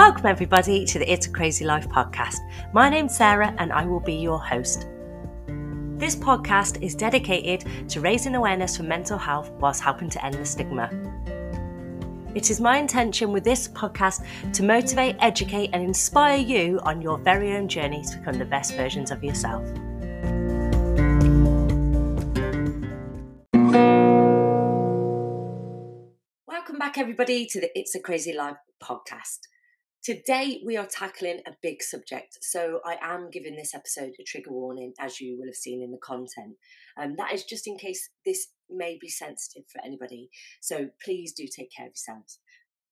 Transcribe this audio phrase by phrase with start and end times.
[0.00, 2.38] Welcome, everybody, to the It's a Crazy Life podcast.
[2.72, 4.86] My name's Sarah, and I will be your host.
[5.98, 10.46] This podcast is dedicated to raising awareness for mental health whilst helping to end the
[10.46, 10.88] stigma.
[12.34, 14.24] It is my intention with this podcast
[14.54, 18.74] to motivate, educate, and inspire you on your very own journey to become the best
[18.76, 19.62] versions of yourself.
[26.46, 29.40] Welcome back, everybody, to the It's a Crazy Life podcast.
[30.02, 34.50] Today, we are tackling a big subject, so I am giving this episode a trigger
[34.50, 36.56] warning, as you will have seen in the content.
[36.98, 40.30] Um, that is just in case this may be sensitive for anybody,
[40.62, 42.38] so please do take care of yourselves.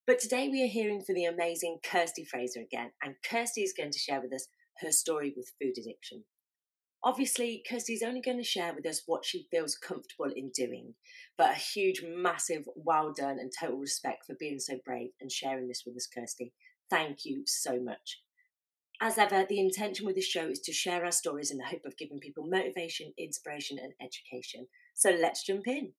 [0.07, 3.93] But today, we are hearing from the amazing Kirsty Fraser again, and Kirsty is going
[3.93, 4.48] to share with us
[4.83, 6.25] her story with food addiction.
[7.03, 10.93] Obviously, Kirsty is only going to share with us what she feels comfortable in doing,
[11.39, 15.69] but a huge, massive well done and total respect for being so brave and sharing
[15.69, 16.53] this with us, Kirsty.
[16.91, 18.22] Thank you so much.
[19.00, 21.84] As ever, the intention with this show is to share our stories in the hope
[21.84, 24.67] of giving people motivation, inspiration, and education.
[24.95, 25.92] So let's jump in.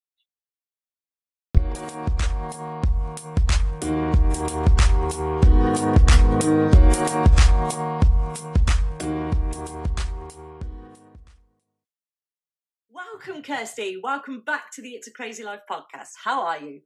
[12.91, 13.99] Welcome, Kirsty.
[14.01, 16.13] Welcome back to the It's a Crazy Life podcast.
[16.23, 16.81] How are you?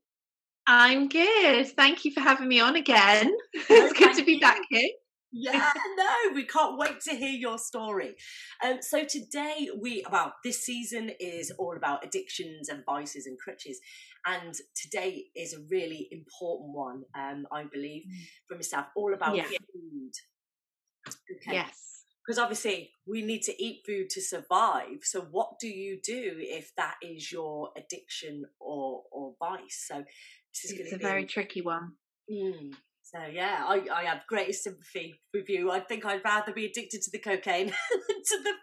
[0.68, 1.68] I'm good.
[1.76, 3.36] Thank you for having me on again.
[3.70, 4.40] it's good to be you.
[4.40, 4.90] back here.
[5.32, 8.16] Yeah, no, we can't wait to hear your story.
[8.64, 13.80] Um, so today we, well, this season is all about addictions and vices and crutches,
[14.26, 18.04] and today is a really important one, um, I believe,
[18.48, 19.44] for myself, all about Yeah.
[19.48, 20.12] food.
[21.38, 21.54] Okay.
[21.54, 22.06] Yes.
[22.26, 25.00] Because obviously we need to eat food to survive.
[25.04, 29.86] So what do you do if that is your addiction or or vice?
[29.88, 31.94] So this is going It's a very tricky one.
[32.32, 32.74] Mm.
[33.02, 35.72] So yeah, I, I have greatest sympathy with you.
[35.72, 37.68] I think I'd rather be addicted to the cocaine
[38.08, 38.54] than to the.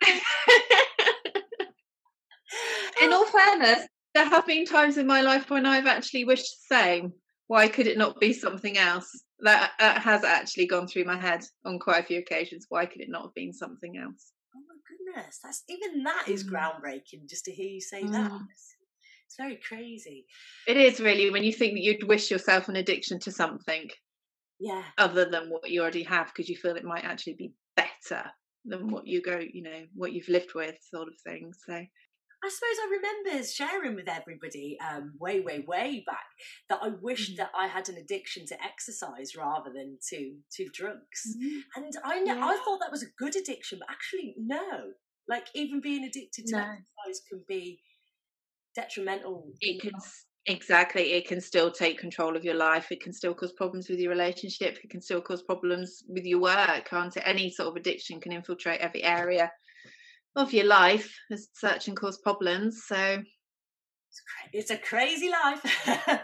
[3.02, 6.76] In all fairness, there have been times in my life when I've actually wished the
[6.76, 7.12] same.
[7.46, 9.08] Why could it not be something else?
[9.40, 12.66] That, that has actually gone through my head on quite a few occasions.
[12.68, 14.32] Why could it not have been something else?
[14.54, 14.76] Oh my
[15.14, 16.50] goodness, that's even that is Mm.
[16.50, 17.28] groundbreaking.
[17.28, 18.46] Just to hear you say that, Mm.
[18.52, 18.74] it's,
[19.30, 20.26] it's very crazy.
[20.66, 23.90] It is really when you think that you'd wish yourself an addiction to something
[24.58, 28.30] Yeah, other than what you already have because you feel it might actually be better
[28.64, 31.52] than what you go, you know, what you've lived with, sort of thing.
[31.66, 31.86] So
[32.42, 36.24] I suppose I remember sharing with everybody um, way, way, way back
[36.70, 37.36] that I wished Mhm.
[37.36, 41.36] that I had an addiction to exercise rather than to to drugs.
[41.36, 41.62] Mm.
[41.76, 42.46] And I know, Yeah.
[42.46, 44.94] I thought that was a good addiction, but actually, no.
[45.28, 46.62] Like even being addicted to No.
[46.62, 47.82] exercise can be
[48.80, 49.52] detrimental.
[49.60, 49.92] it can
[50.46, 53.98] exactly it can still take control of your life it can still cause problems with
[53.98, 57.76] your relationship it can still cause problems with your work can't it any sort of
[57.76, 59.50] addiction can infiltrate every area
[60.36, 63.22] of your life as such and cause problems so
[64.52, 65.62] It's a crazy life.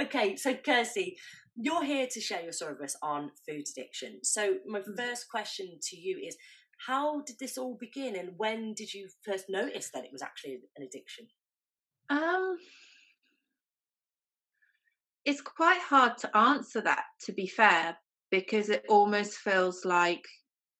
[0.00, 1.16] okay, so Kirsty,
[1.56, 4.24] you're here to share your story with us on food addiction.
[4.24, 4.96] So my Mhm.
[4.96, 6.36] first question to you is,
[6.86, 10.60] how did this all begin, and when did you first notice that it was actually
[10.76, 11.26] an addiction?
[12.10, 12.56] um
[15.24, 17.94] it's quite hard to answer that to be fair
[18.30, 20.24] because it almost feels like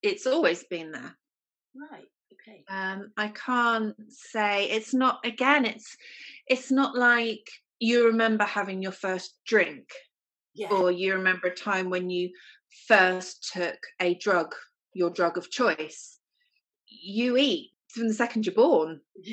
[0.02, 1.14] it's always been there
[1.74, 2.08] Right.
[2.32, 2.64] Okay.
[2.70, 5.96] um i can't say it's not again it's
[6.46, 7.46] it's not like
[7.78, 9.86] you remember having your first drink
[10.54, 10.70] Yeah.
[10.70, 12.30] or you remember a time when you
[12.86, 14.54] first took a drug
[14.94, 16.18] your drug of choice
[16.90, 19.00] you eat from the second you're born.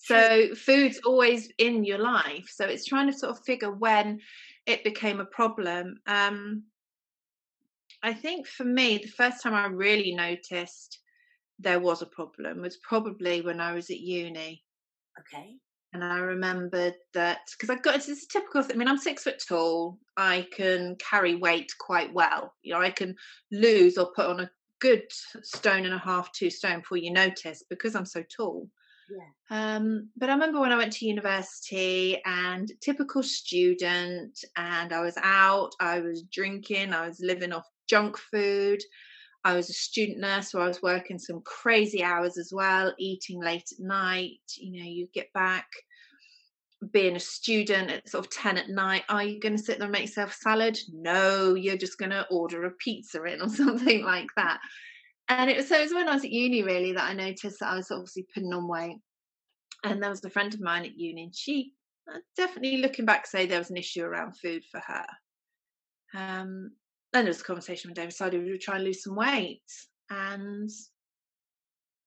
[0.00, 2.48] So food's always in your life.
[2.48, 4.20] So it's trying to sort of figure when
[4.64, 5.98] it became a problem.
[6.06, 6.62] Um
[8.00, 11.00] i think for me the first time i really noticed
[11.58, 14.62] there was a problem was probably when i was at uni.
[15.18, 15.56] Okay.
[15.92, 18.62] And I remembered that because I've got it's this typical.
[18.62, 18.76] thing.
[18.76, 19.98] I mean, I'm six foot tall.
[20.16, 22.54] I can carry weight quite well.
[22.62, 23.14] You know, I can
[23.50, 24.50] lose or put on a
[24.80, 25.02] good
[25.42, 28.68] stone and a half, two stone before you notice because I'm so tall.
[29.10, 29.76] Yeah.
[29.76, 35.16] Um, but I remember when I went to university and typical student, and I was
[35.22, 38.80] out, I was drinking, I was living off junk food.
[39.48, 43.40] I was a student nurse, so I was working some crazy hours as well, eating
[43.40, 44.42] late at night.
[44.58, 45.66] You know, you get back,
[46.92, 49.04] being a student at sort of 10 at night.
[49.08, 50.78] Are you going to sit there and make yourself salad?
[50.92, 54.60] No, you're just going to order a pizza in or something like that.
[55.30, 57.60] And it was so it was when I was at uni really that I noticed
[57.60, 58.98] that I was obviously putting on weight.
[59.82, 61.72] And there was a friend of mine at uni, and she
[62.12, 65.06] uh, definitely looking back say there was an issue around food for her.
[66.14, 66.72] Um,
[67.12, 69.62] then there was a conversation with David decided we would try and lose some weight,
[70.10, 70.70] and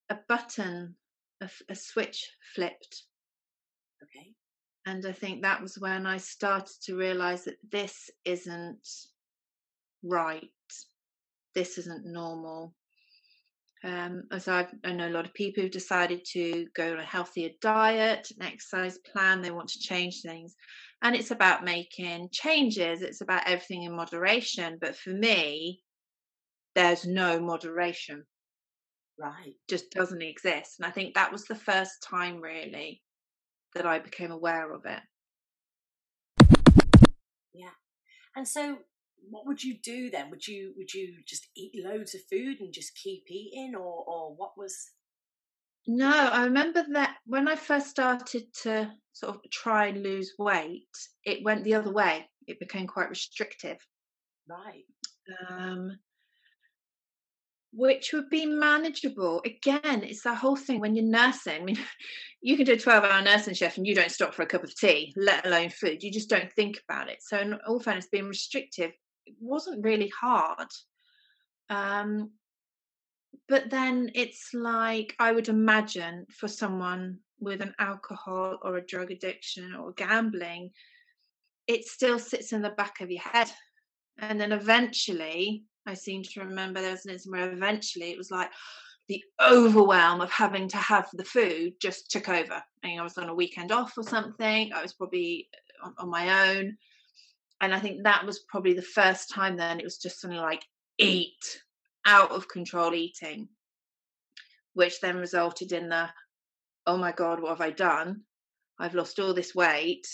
[0.10, 0.96] a button,
[1.42, 3.04] a, a switch flipped.
[4.04, 4.34] Okay.
[4.86, 8.88] And I think that was when I started to realize that this isn't
[10.04, 10.50] right.
[11.54, 12.74] This isn't normal.
[13.84, 17.04] Um, as I've, I know a lot of people who've decided to go on a
[17.04, 20.56] healthier diet, an exercise plan, they want to change things.
[21.02, 24.78] And it's about making changes, it's about everything in moderation.
[24.80, 25.82] But for me,
[26.76, 28.24] there's no moderation.
[29.18, 29.56] Right.
[29.68, 30.76] Just doesn't exist.
[30.80, 33.02] And I think that was the first time really
[33.74, 35.02] that I became aware of it.
[37.54, 37.70] Yeah.
[38.36, 38.78] And so
[39.30, 40.30] what would you do then?
[40.30, 44.36] Would you would you just eat loads of food and just keep eating, or or
[44.36, 44.76] what was?
[45.88, 50.88] No, I remember that when I first started to sort of try and lose weight,
[51.26, 52.30] it went the other way.
[52.48, 53.78] It became quite restrictive.
[54.48, 54.86] Right.
[55.50, 55.98] Um,
[57.74, 59.42] which would be manageable.
[59.46, 61.62] Again, it's that whole thing when you're nursing.
[61.62, 61.80] I mean,
[62.42, 64.64] you can do a 12 hour nursing shift and you don't stop for a cup
[64.64, 66.04] of tea, let alone food.
[66.04, 67.20] You just don't think about it.
[67.22, 68.92] So, in all fairness, being restrictive
[69.26, 70.68] it wasn't really hard.
[71.70, 72.32] Um,
[73.48, 79.12] but then it's like I would imagine for someone with an alcohol or a drug
[79.12, 80.72] addiction or gambling,
[81.68, 83.52] it still sits in the back of your head.
[84.20, 88.32] And then eventually, I seem to remember there was an instance where eventually it was
[88.32, 88.52] like
[89.08, 92.62] the overwhelm of having to have the food just took over.
[92.84, 94.72] I mean, I was on a weekend off or something.
[94.72, 95.50] I was probably
[95.84, 96.78] on, on my own
[97.62, 100.66] and I think that was probably the first time then it was just something like
[100.98, 101.62] eat,
[102.06, 103.48] out of control eating,
[104.74, 106.10] which then resulted in the,
[106.88, 108.22] oh my God, what have I done?
[108.80, 110.08] I've lost all this weight.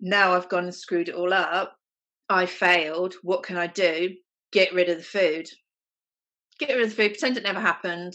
[0.00, 1.74] Now I've gone and screwed it all up.
[2.28, 3.14] I failed.
[3.22, 4.14] What can I do?
[4.52, 5.48] Get rid of the food.
[6.58, 8.12] Get rid of the food, pretend it never happened.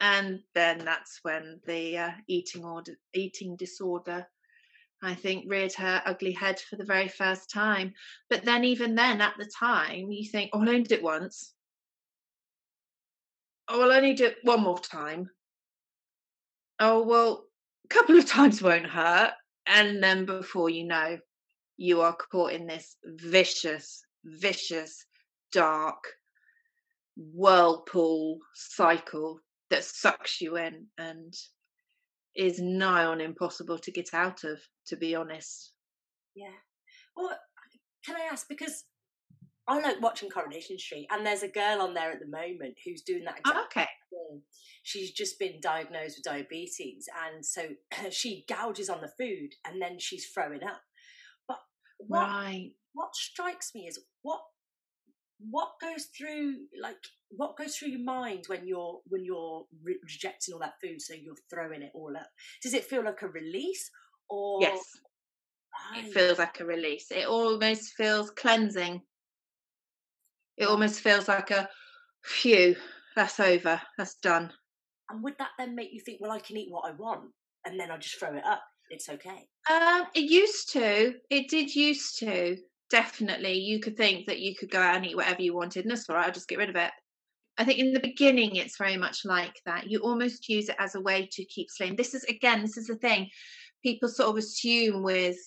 [0.00, 4.26] And then that's when the uh, eating order, eating disorder
[5.02, 7.92] I think, reared her ugly head for the very first time.
[8.30, 11.52] But then, even then, at the time, you think, oh, I'll only do it once.
[13.68, 15.28] Oh, I'll only do it one more time.
[16.78, 17.46] Oh, well,
[17.84, 19.32] a couple of times won't hurt.
[19.66, 21.18] And then, before you know,
[21.76, 25.04] you are caught in this vicious, vicious,
[25.52, 26.04] dark
[27.16, 29.40] whirlpool cycle
[29.70, 30.86] that sucks you in.
[30.96, 31.34] And
[32.36, 35.72] is nigh on impossible to get out of, to be honest.
[36.34, 36.48] Yeah.
[37.16, 37.36] Well,
[38.04, 38.84] can I ask because
[39.68, 43.02] I like watching Coronation Street, and there's a girl on there at the moment who's
[43.02, 43.88] doing that oh, exact oh, okay.
[44.10, 44.42] thing.
[44.84, 47.62] She's just been diagnosed with diabetes, and so
[48.10, 50.82] she gouges on the food, and then she's throwing up.
[51.48, 51.58] But
[51.98, 52.70] what, right.
[52.92, 54.42] what strikes me is what
[55.38, 56.96] what goes through like
[57.30, 61.14] what goes through your mind when you're when you're re- rejecting all that food so
[61.14, 62.28] you're throwing it all up?
[62.62, 63.90] Does it feel like a release
[64.28, 64.80] or yes.
[65.94, 67.10] It feels like a release.
[67.10, 69.02] It almost feels cleansing.
[70.56, 71.68] It almost feels like a
[72.24, 72.76] phew
[73.14, 74.50] that's over that's done.
[75.10, 77.30] And would that then make you think well i can eat what i want
[77.64, 78.62] and then i just throw it up.
[78.88, 79.48] It's okay.
[79.70, 81.14] Um it used to.
[81.30, 82.56] It did used to
[82.90, 85.90] definitely you could think that you could go out and eat whatever you wanted and
[85.90, 86.90] that's all right i'll just get rid of it.
[87.58, 89.90] I think in the beginning it's very much like that.
[89.90, 92.86] You almost use it as a way to keep slim this is again this is
[92.86, 93.30] the thing.
[93.82, 95.38] People sort of assume with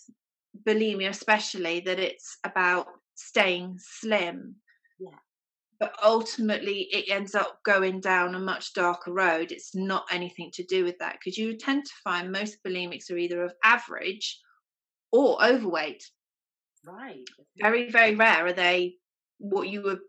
[0.67, 4.55] bulimia especially that it's about staying slim.
[5.00, 5.17] Yeah.
[5.79, 9.51] But ultimately it ends up going down a much darker road.
[9.51, 13.17] It's not anything to do with that because you tend to find most bulimics are
[13.17, 14.39] either of average
[15.12, 16.03] or overweight
[16.83, 17.24] Right.
[17.62, 18.98] Very, very rare are they
[19.38, 20.00] what you would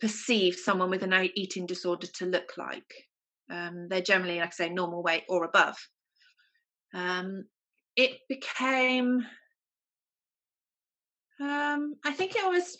[0.00, 3.08] perceive someone with an eating disorder to look like.
[3.50, 5.76] Um, they're generally, like I say, normal weight or above.
[6.94, 7.48] Um,
[7.96, 9.26] it became,
[11.40, 12.76] um, I think it was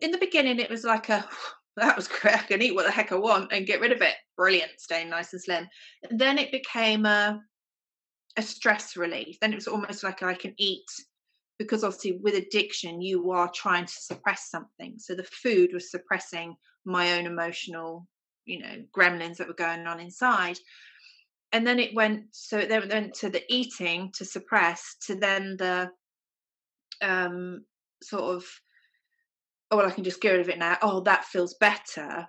[0.00, 1.28] in the beginning, it was like a
[1.76, 2.34] that was great.
[2.34, 4.14] I can eat what the heck I want and get rid of it.
[4.36, 5.68] Brilliant, staying nice and slim.
[6.10, 7.40] Then it became a
[8.36, 9.38] a stress relief.
[9.40, 10.86] Then it was almost like I can eat
[11.58, 14.94] because obviously with addiction you are trying to suppress something.
[14.98, 18.06] So the food was suppressing my own emotional
[18.44, 20.58] you know gremlins that were going on inside.
[21.52, 25.56] And then it went so it then went to the eating to suppress to then
[25.58, 25.90] the
[27.02, 27.64] um
[28.02, 28.44] sort of
[29.70, 30.78] oh well i can just get rid of it now.
[30.82, 32.26] Oh that feels better.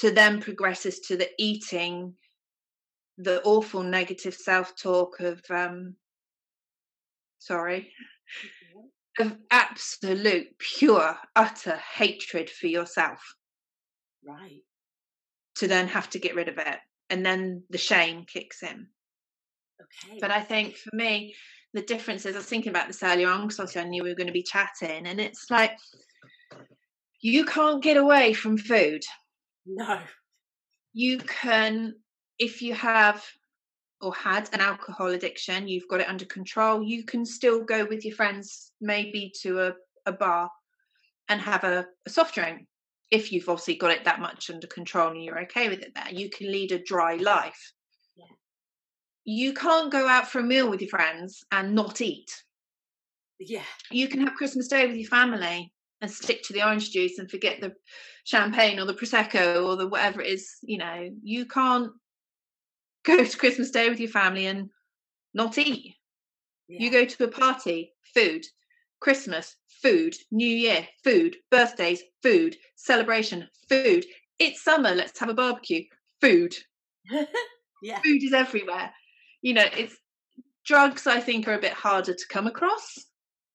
[0.00, 2.14] To then progresses to the eating
[3.18, 5.96] the awful negative self-talk of um
[7.40, 7.90] sorry
[9.18, 13.34] of absolute, pure, utter hatred for yourself.
[14.26, 14.62] Right.
[15.56, 16.78] To then have to get rid of it.
[17.10, 18.86] And then the shame kicks in.
[19.80, 20.18] Okay.
[20.20, 21.34] But I think for me,
[21.74, 24.10] the difference is I was thinking about this earlier on because obviously I knew we
[24.10, 25.76] were going to be chatting, and it's like
[27.20, 29.02] you can't get away from food.
[29.66, 30.00] No.
[30.92, 31.94] You can,
[32.38, 33.24] if you have
[34.00, 38.04] or had an alcohol addiction, you've got it under control, you can still go with
[38.04, 39.72] your friends, maybe to a,
[40.06, 40.50] a bar
[41.28, 42.66] and have a, a soft drink.
[43.10, 46.10] If you've obviously got it that much under control and you're okay with it there,
[46.10, 47.72] you can lead a dry life.
[48.16, 48.24] Yeah.
[49.24, 52.30] You can't go out for a meal with your friends and not eat.
[53.38, 53.64] Yeah.
[53.90, 57.30] You can have Christmas Day with your family and stick to the orange juice and
[57.30, 57.74] forget the
[58.24, 61.90] champagne or the prosecco or the whatever it is you know you can't
[63.04, 64.70] go to christmas day with your family and
[65.34, 65.96] not eat.
[66.68, 66.82] Yeah.
[66.82, 68.44] you go to a party food.
[69.00, 70.14] Christmas food.
[70.30, 71.36] New year food.
[71.50, 72.56] Birthdays food.
[72.76, 74.04] Celebration food.
[74.38, 75.84] It's summer let's have a barbecue.
[76.20, 76.54] Food.
[77.82, 77.98] Yeah.
[78.02, 78.92] food is everywhere.
[79.40, 79.96] You know it's
[80.66, 82.98] drugs i think are a bit harder to come across.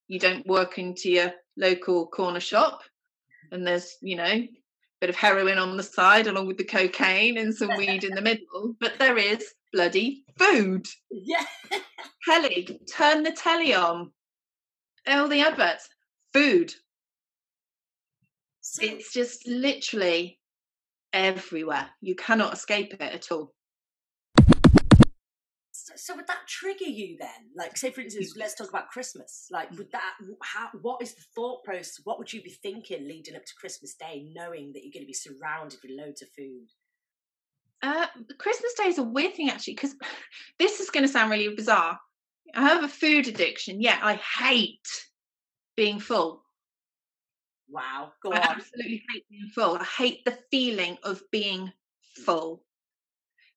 [0.07, 2.81] You don't work into your local corner shop
[3.51, 4.41] and there's you know
[5.01, 8.21] bit of heroin on the side along with the cocaine and some weed in the
[8.29, 10.87] middle but there is bloody food.
[11.11, 11.45] Yeah.
[12.27, 14.11] telly turn the telly on.
[15.07, 15.87] All the adverts
[16.33, 16.73] food.
[18.79, 20.39] It's just literally
[21.13, 21.87] everywhere.
[22.01, 23.53] You cannot escape it at all
[25.95, 27.29] so, would that trigger you then?
[27.55, 29.47] Like, say for instance, let's talk about Christmas.
[29.51, 30.13] Like, would that?
[30.43, 30.69] How?
[30.81, 32.01] What is the thought process?
[32.03, 35.07] What would you be thinking leading up to Christmas Day, knowing that you're going to
[35.07, 36.67] be surrounded with loads of food?
[37.81, 38.07] Uh,
[38.39, 39.95] Christmas Day is a weird thing actually because
[40.59, 41.99] this is going to sound really bizarre.
[42.55, 43.81] I have a food addiction.
[43.81, 44.87] Yeah, I hate
[45.75, 46.43] being full.
[47.69, 48.11] Wow.
[48.23, 48.43] Go I on.
[48.43, 49.77] absolutely hate being full.
[49.77, 51.71] I hate the feeling of being
[52.25, 52.64] full.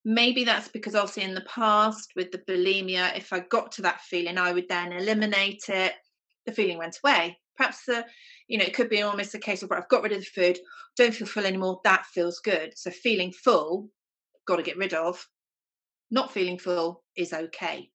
[0.04, 4.00] Maybe that's because obviously in the past with the bulimia, if I got to that
[4.02, 5.94] feeling, I would then eliminate it.
[6.46, 7.38] The feeling went away.
[7.56, 8.06] Perhaps the,
[8.46, 10.58] you know, it could be almost a case of I've got rid of the food,
[10.96, 11.80] don't feel full anymore.
[11.84, 12.72] That feels good.
[12.76, 13.90] So feeling full,
[14.46, 15.26] got to get rid of.
[16.10, 17.90] Not feeling full is okay.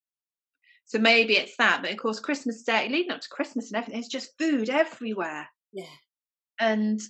[0.86, 1.82] So maybe it's that.
[1.82, 5.48] But of course, Christmas Day, leading up to Christmas and everything, it's just food everywhere
[5.72, 5.86] Yeah.
[6.60, 7.02] and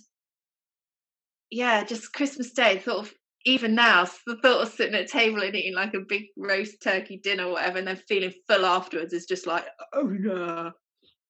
[1.50, 5.42] yeah, just Christmas Day, sort of even now, the thought of sitting at a table
[5.42, 9.12] and eating like a big roast turkey dinner or whatever, and then feeling full afterwards
[9.12, 10.72] is just like, oh no,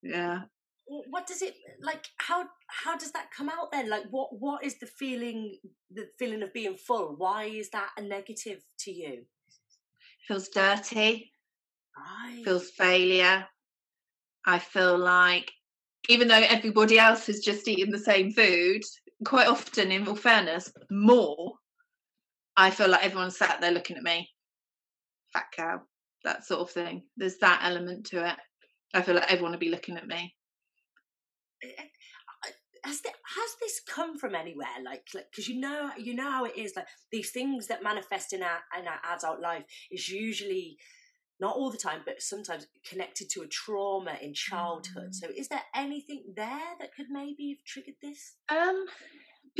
[0.02, 0.42] yeah.
[0.86, 2.06] Wh- What does it like?
[2.18, 3.88] How how does that come out then?
[3.90, 5.58] Like, what what is the feeling?
[5.92, 7.14] The feeling of being full.
[7.16, 9.24] Why is that a negative to you?
[10.28, 11.32] Feels dirty,
[11.96, 12.42] Right.
[12.44, 13.46] feels failure.
[14.46, 15.50] I feel like
[16.08, 18.82] even though everybody else has just eaten the same food,
[19.24, 21.54] quite often, in all fairness, more,
[22.56, 24.30] I feel like everyone's sat there looking at me,
[25.32, 25.82] fat cow,
[26.24, 27.04] that sort of thing.
[27.16, 28.36] There's that element to it.
[28.94, 30.34] I feel like everyone will be looking at me.
[31.62, 31.82] Eh, eh,
[32.84, 36.56] has this, has this come from anywhere like because you know you know how it
[36.56, 40.76] is like these things that manifest in our in our adult life is usually
[41.40, 45.14] not all the time but sometimes connected to a trauma in childhood Mm.
[45.14, 48.84] so is there anything there that could maybe have triggered this Um,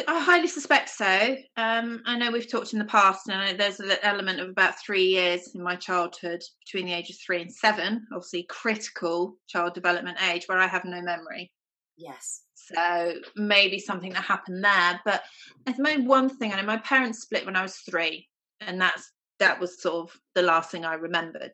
[0.09, 1.37] I highly suspect so.
[1.57, 4.49] Um, I know we've talked in the past, and I know there's an element of
[4.49, 9.75] about three years in my childhood between the ages three and seven, obviously critical child
[9.75, 11.53] development age, where I have no memory.
[11.97, 15.01] yes So maybe something that happened there.
[15.05, 15.23] But
[15.67, 18.29] I mean, one thing, I know my parents split when I was three,
[18.61, 21.53] and that's that was sort of the last thing I remembered.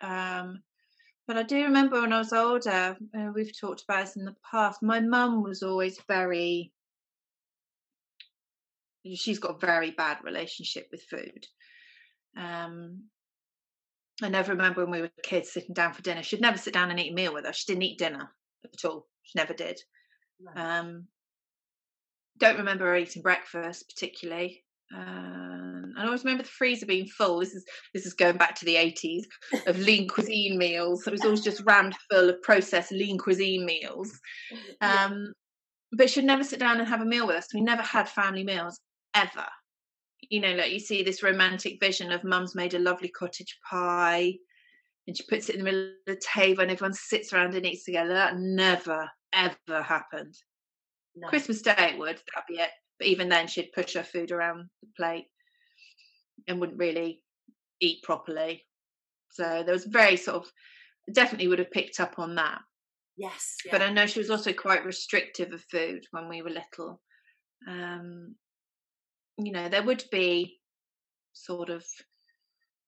[0.00, 0.62] Um,
[1.26, 4.36] but I do remember when I was older, uh, we've talked about this in the
[4.48, 4.82] past.
[4.82, 6.72] My mum was always very.
[9.16, 11.46] She's got a very bad relationship with food.
[12.36, 13.04] Um,
[14.22, 16.22] I never remember when we were kids sitting down for dinner.
[16.22, 17.56] She'd never sit down and eat a meal with us.
[17.56, 18.32] She didn't eat dinner
[18.64, 19.06] at all.
[19.22, 19.80] She never did.
[20.56, 21.06] Um,
[22.38, 24.64] don't remember her eating breakfast particularly.
[24.94, 27.40] Um, I always remember the freezer being full.
[27.40, 29.26] This is this is going back to the eighties
[29.66, 31.06] of lean cuisine meals.
[31.06, 34.18] It was always just rammed full of processed lean cuisine meals.
[34.80, 35.32] Um,
[35.92, 37.48] but she'd never sit down and have a meal with us.
[37.54, 38.78] We never had family meals
[39.14, 39.46] ever.
[40.30, 44.34] You know, like you see this romantic vision of mum's made a lovely cottage pie
[45.06, 47.64] and she puts it in the middle of the table and everyone sits around and
[47.64, 48.12] eats together.
[48.12, 50.34] That never, ever happened.
[51.16, 51.28] no.
[51.28, 52.70] Christmas Day it would, that'd be it.
[52.98, 55.26] But even then she'd push her food around the plate
[56.46, 57.22] and wouldn't really
[57.80, 58.66] eat properly.
[59.30, 60.52] So there was very sort of
[61.14, 62.60] definitely would have picked up on that.
[63.16, 63.56] Yes.
[63.64, 63.72] Yeah.
[63.72, 67.00] But I know she was also quite restrictive of food when we were little.
[67.66, 68.34] Um,
[69.38, 70.60] you know, there would be
[71.32, 71.84] sort of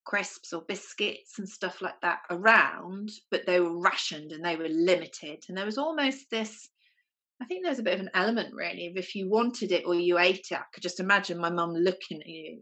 [0.04, 4.68] crisps or biscuits and stuff like that around, but they were rationed and they were
[4.68, 5.44] limited.
[5.48, 6.68] And there was almost this,
[7.40, 9.84] I think there was a bit of an element really of if you wanted it
[9.86, 10.58] or you ate it.
[10.58, 12.60] I could just imagine my mum looking at you,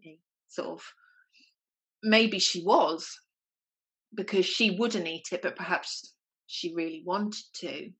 [0.48, 0.82] sort of,
[2.02, 3.18] maybe she was
[4.14, 6.14] because she wouldn't eat it, but perhaps
[6.46, 7.90] she really wanted to.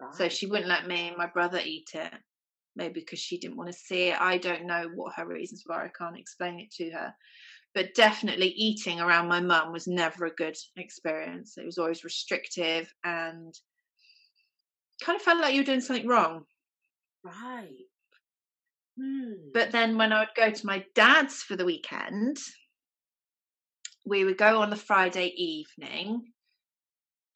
[0.00, 0.14] Right.
[0.14, 2.12] So she wouldn't let me and my brother eat it.
[2.78, 4.20] Maybe because she didn't want to see it.
[4.20, 5.74] I don't know what her reasons were.
[5.74, 7.14] I can't explain it to her.
[7.74, 11.58] But definitely eating around my mum was never a good experience.
[11.58, 13.54] It was always restrictive and
[15.02, 16.44] kind of felt like you were doing something wrong.
[17.22, 17.84] Right.
[18.98, 19.50] Hmm.
[19.52, 22.38] But then when I would go to my dad's for the weekend,
[24.06, 26.32] we would go on the Friday evening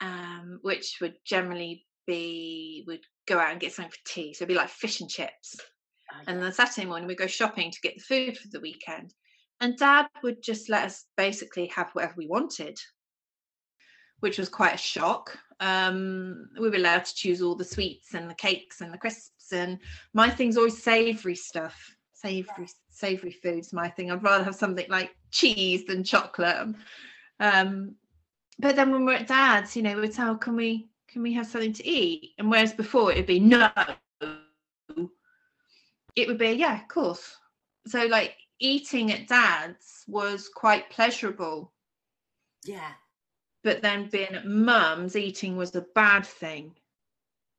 [0.03, 4.35] um, which would generally be would go out and get something for tea.
[4.35, 5.57] So it'd be like fish and chips.
[5.59, 6.33] Oh, yeah.
[6.33, 9.14] And then Saturday morning we'd go shopping to get the food for the weekend.
[9.61, 12.79] And dad would just let us basically have whatever we wanted,
[14.21, 15.38] which was quite a shock.
[15.61, 19.52] Um, we were allowed to choose all the sweets and the cakes and the crisps.
[19.52, 19.79] And
[20.14, 21.97] my thing's always savory stuff.
[22.14, 24.11] Savory, savory foods, my thing.
[24.11, 26.75] I'd rather have something like cheese than chocolate.
[27.38, 27.97] Um,
[28.59, 31.33] but then when we're at dad's, you know, we'd say, oh, can we can we
[31.35, 32.31] have something to eat?
[32.38, 33.71] And whereas before it'd be no,
[36.16, 37.37] it would be, yeah, of course.
[37.87, 41.73] So like eating at dad's was quite pleasurable.
[42.64, 42.92] Yeah.
[43.64, 46.75] But then being at mum's, eating was a bad thing.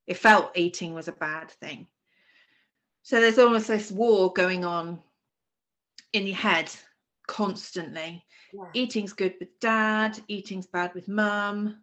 [0.08, 1.88] It felt eating was a bad thing.
[3.04, 5.00] So there's almost this war going on
[6.14, 6.72] in your head
[7.28, 8.26] constantly.
[8.54, 8.66] Yeah.
[8.74, 11.82] Eating's good with dad, eating's bad with mum.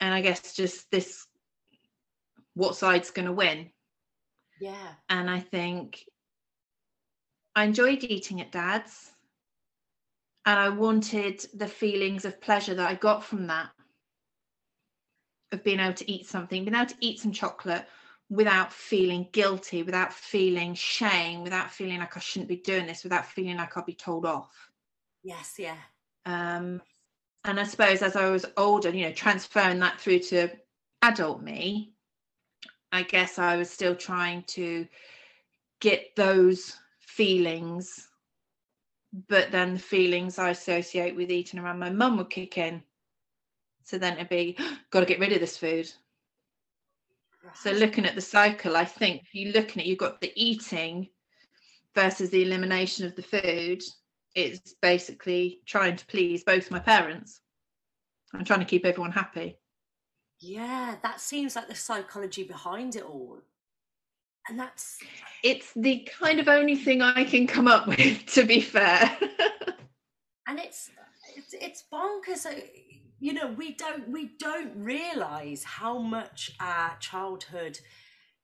[0.00, 1.26] And I guess just this
[2.54, 3.70] what side's going to win.
[4.60, 4.94] Yeah.
[5.08, 6.04] And I think
[7.54, 9.10] I enjoyed eating at dad's.
[10.46, 13.70] And I wanted the feelings of pleasure that I got from that
[15.52, 17.84] of being able to eat something, being able to eat some chocolate
[18.30, 23.26] without feeling guilty, without feeling shame, without feeling like I shouldn't be doing this, without
[23.26, 24.70] feeling like I'll be told off.
[25.22, 25.76] Yes, yeah.
[26.24, 26.80] Um,
[27.44, 30.50] and I suppose as I was older, you know, transferring that through to
[31.02, 31.92] adult me,
[32.92, 34.86] I guess I was still trying to
[35.80, 38.08] get those feelings,
[39.28, 42.82] but then the feelings I associate with eating around my mum would kick in.
[43.84, 44.56] So then it'd be,
[44.90, 45.90] got to get rid of this food.
[47.54, 51.08] So looking at the cycle, I think you looking at you've got the eating
[51.94, 53.82] versus the elimination of the food.
[54.34, 57.40] It's basically trying to please both my parents.
[58.32, 59.58] I'm trying to keep everyone happy.
[60.40, 63.38] Yeah, that seems like the psychology behind it all.
[64.48, 64.98] And that's
[65.42, 69.16] it's the kind of only thing I can come up with, to be fair.
[70.46, 70.90] and it's
[71.36, 72.46] it's it's bonkers
[73.20, 77.78] you know we don't we don't realize how much our childhood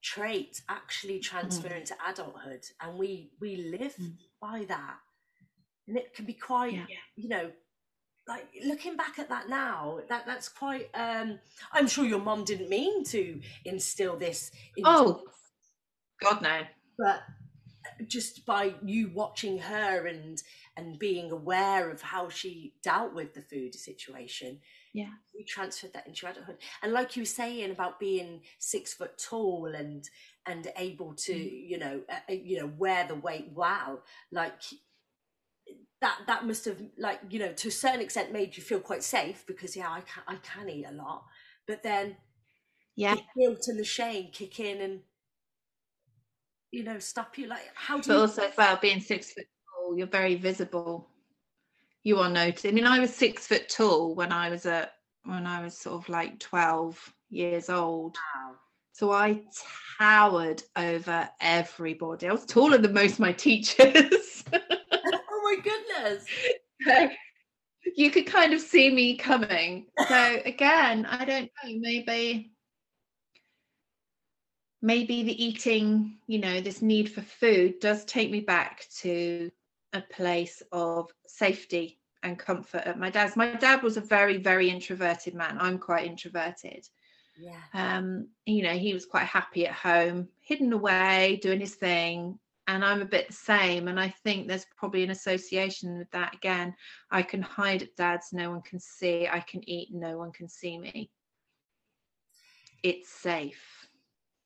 [0.03, 1.79] traits actually transfer mm.
[1.79, 4.13] into adulthood and we we live mm.
[4.41, 4.99] by that
[5.89, 6.85] and it can be quite yeah.
[7.17, 7.51] you know
[8.29, 11.39] like looking back at that now that that's quite um
[11.73, 14.51] i'm sure your mom didn't mean to instill this
[14.85, 15.23] oh.
[16.23, 16.63] God no.
[16.99, 17.23] But
[18.07, 20.43] just by you watching her and
[20.77, 24.59] and being aware of how she dealt with the food situation
[24.93, 25.09] yeah.
[25.35, 26.59] we transferred that into adulthood.
[26.83, 30.09] And like you were saying about being six foot tall and
[30.47, 31.69] and able to mm.
[31.69, 34.61] you know uh, uh, you know wear the weight well like
[36.07, 39.03] that that must have like you know to a certain extent made you feel quite
[39.03, 41.25] safe because yeah i can i can eat a lot.
[41.67, 42.17] But then
[42.95, 43.17] yeah.
[43.17, 45.01] the guilt and the shame kick in and
[46.71, 47.49] you know stop you.
[47.49, 51.09] Like how do but you also as well being six foot tall you're very visible.
[52.05, 52.67] You are noticed.
[52.67, 54.93] I mean i was six foot tall when i was at
[55.25, 58.17] when i was sort of like 12 years old.
[58.35, 58.55] Wow.
[58.93, 59.43] so i
[59.99, 62.29] towered over everybody.
[62.29, 64.26] I was taller than most of my teachers
[66.07, 66.27] my goodness
[66.87, 67.09] so
[67.97, 72.51] you could kind of see me coming so again i don't know maybe
[74.83, 79.51] maybe the eating, you know, this need for food does take me back to
[79.93, 83.37] a place of safety and comfort at my dad's.
[83.37, 85.57] My dad was a very, very introverted man.
[85.59, 86.87] I'm quite introverted.
[87.37, 87.61] Yeah.
[87.75, 92.39] Um, you know, he was quite happy at home, hidden away, doing his thing.
[92.69, 93.89] And I'm a bit the same.
[93.89, 96.75] And I think there's probably an association with that again.
[97.11, 99.29] I can hide at dad's, no one can see.
[99.31, 101.11] I can eat, no one can see me.
[102.83, 103.89] it's safe.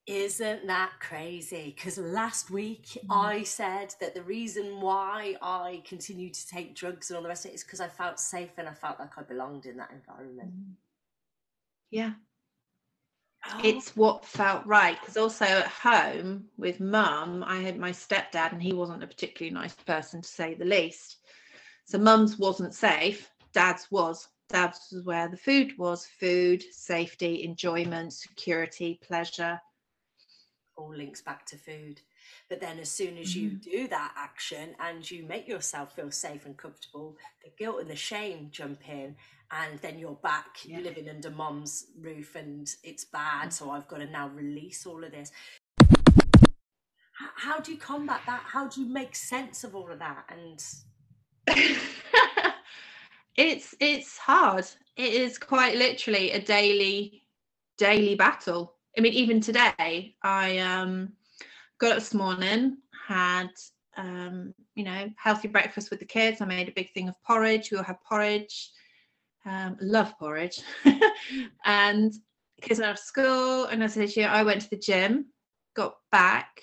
[0.07, 1.73] Isn't that crazy?
[1.77, 3.01] Because last week mm.
[3.11, 7.45] I said that the reason why I continued to take drugs and all the rest
[7.45, 9.93] of it is because I felt safe and I felt like I belonged in that
[9.93, 10.51] environment.
[10.51, 10.73] Mm.
[11.91, 12.13] Yeah.
[13.47, 13.61] Oh.
[13.65, 14.99] It's what felt right.
[15.01, 19.55] Because also at home with mum, I had my stepdad and he wasn't a particularly
[19.55, 21.17] nice person to say the least.
[21.87, 24.29] So mum's wasn't safe, dad's was.
[24.49, 29.61] Dad's was where the food was food, safety, enjoyment, security, pleasure
[30.81, 32.01] all links back to food.
[32.49, 33.71] But then, as soon as you mm-hmm.
[33.71, 37.97] do that action and you make yourself feel safe and comfortable, the guilt and the
[37.97, 39.17] shame jump in,
[39.53, 40.79] and then you're back yeah.
[40.81, 43.49] living under mom's roof and it's bad.
[43.49, 43.53] Mm.
[43.53, 45.33] So I've got to now release all of this.
[47.37, 48.43] How do you combat that?
[48.45, 50.25] How do you make sense of all of that?
[50.29, 50.65] And
[53.37, 54.67] it's it's hard.
[54.97, 57.23] It is quite literally a daily
[57.77, 61.13] daily battle I mean, even today, I um,
[61.79, 63.51] got up this morning, had
[63.97, 66.41] um, you know, healthy breakfast with the kids.
[66.41, 67.71] I made a big thing of porridge.
[67.71, 68.71] We all have porridge.
[69.47, 70.61] Um, love porridge.
[71.65, 72.13] and
[72.61, 75.27] kids went off school, and I said, yeah, I went to the gym,
[75.75, 76.61] got back,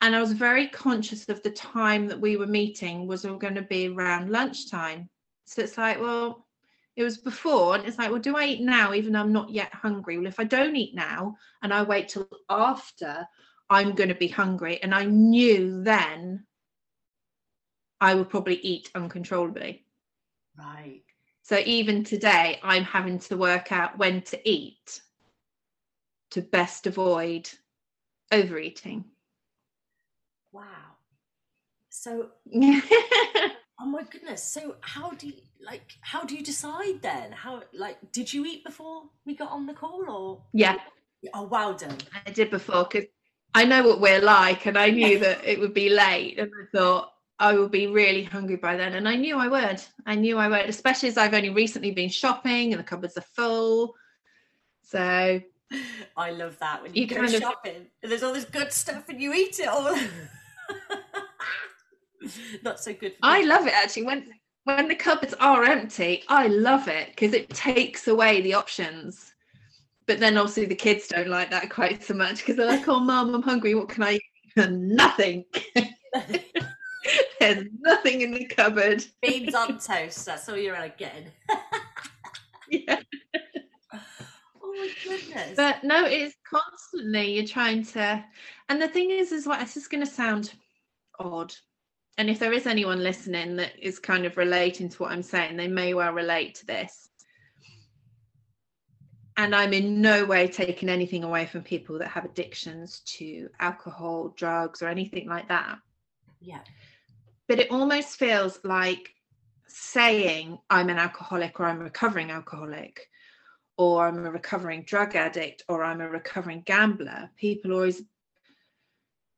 [0.00, 3.56] and I was very conscious of the time that we were meeting was all going
[3.56, 5.08] to be around lunchtime.
[5.46, 6.46] So it's like, well,
[6.94, 9.50] it was before, and it's like, well, do I eat now even though I'm not
[9.50, 10.18] yet hungry?
[10.18, 13.26] Well, if I don't eat now and I wait till after,
[13.70, 14.82] I'm going to be hungry.
[14.82, 16.44] And I knew then
[18.00, 19.84] I would probably eat uncontrollably.
[20.56, 21.02] Right.
[21.48, 25.00] So even today, I'm having to work out when to eat
[26.32, 27.48] to best avoid
[28.30, 29.06] overeating.
[30.52, 30.98] Wow.
[31.88, 34.44] So, oh my goodness.
[34.44, 38.62] So, how do you, like how do you decide then how like did you eat
[38.62, 40.76] before we got on the call or yeah
[41.34, 43.08] oh well done i did before because
[43.54, 46.78] i know what we're like and i knew that it would be late and i
[46.78, 50.38] thought i will be really hungry by then and i knew i would i knew
[50.38, 53.94] i would especially as i've only recently been shopping and the cupboards are full
[54.82, 55.40] so
[56.16, 58.72] i love that when you, you go kind shopping of, and there's all this good
[58.72, 59.94] stuff and you eat it all
[62.62, 64.32] not so good i love it actually when
[64.68, 69.32] when the cupboards are empty, I love it because it takes away the options.
[70.06, 73.00] But then also the kids don't like that quite so much because they're like, "Oh,
[73.00, 73.74] mom, I'm hungry.
[73.74, 74.22] What can I eat?"
[74.70, 75.46] nothing.
[77.40, 79.04] There's nothing in the cupboard.
[79.22, 80.26] Beans on toast.
[80.26, 81.26] That's all you're getting.
[82.70, 83.00] yeah.
[84.62, 85.56] Oh my goodness.
[85.56, 88.24] But no, it's constantly you're trying to,
[88.68, 90.52] and the thing is, is what this is going to sound
[91.18, 91.52] odd,
[92.18, 95.56] and if there is anyone listening that is kind of relating to what I'm saying,
[95.56, 97.08] they may well relate to this.
[99.36, 104.34] And I'm in no way taking anything away from people that have addictions to alcohol,
[104.36, 105.78] drugs, or anything like that.
[106.40, 106.60] Yeah.
[107.48, 109.14] But it almost feels like
[109.66, 113.08] saying I'm an alcoholic or I'm a recovering alcoholic
[113.76, 117.30] or I'm a recovering drug addict or I'm a recovering gambler.
[117.36, 118.02] People are always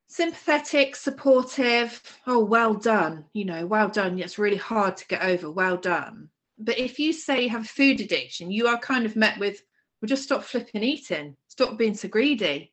[0.09, 2.03] sympathetic, supportive.
[2.27, 3.27] Oh, well done.
[3.33, 4.19] You know, well done.
[4.19, 5.51] It's really hard to get over.
[5.51, 6.31] Well done.
[6.59, 9.63] But if you say you have a food addiction, you are kind of met with,
[10.01, 12.73] well, just stop flipping eating, stop being so greedy.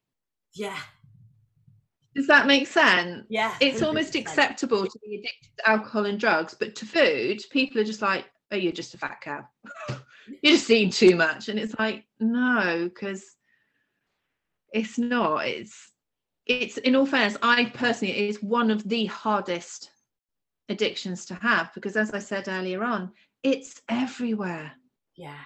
[0.54, 0.78] Yeah.
[2.18, 3.28] Does that make sense?
[3.30, 3.54] Yeah.
[3.62, 7.84] It's almost acceptable to be addicted to alcohol and drugs, but to food, people are
[7.84, 9.48] just like, oh, you're just a fat cow.
[10.42, 11.48] you're just eating too much.
[11.48, 13.24] And it's like, no, because
[14.74, 15.46] it's not.
[15.46, 15.92] It's
[16.48, 19.92] it's in all fairness, I personally it is one of the hardest
[20.70, 23.12] addictions to have because as I said earlier on,
[23.44, 24.72] it's everywhere.
[25.16, 25.44] Yeah.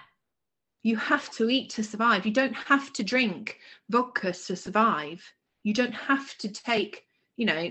[0.82, 2.24] You have to eat to survive.
[2.24, 3.58] You don't have to drink
[3.90, 5.22] vodka to survive.
[5.62, 7.04] You don't have to take,
[7.36, 7.70] you know,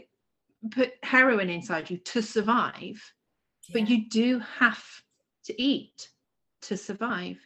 [0.71, 3.01] put heroin inside you to survive.
[3.67, 3.73] Yeah.
[3.73, 4.83] But you do have
[5.45, 6.09] to eat
[6.63, 7.37] to survive.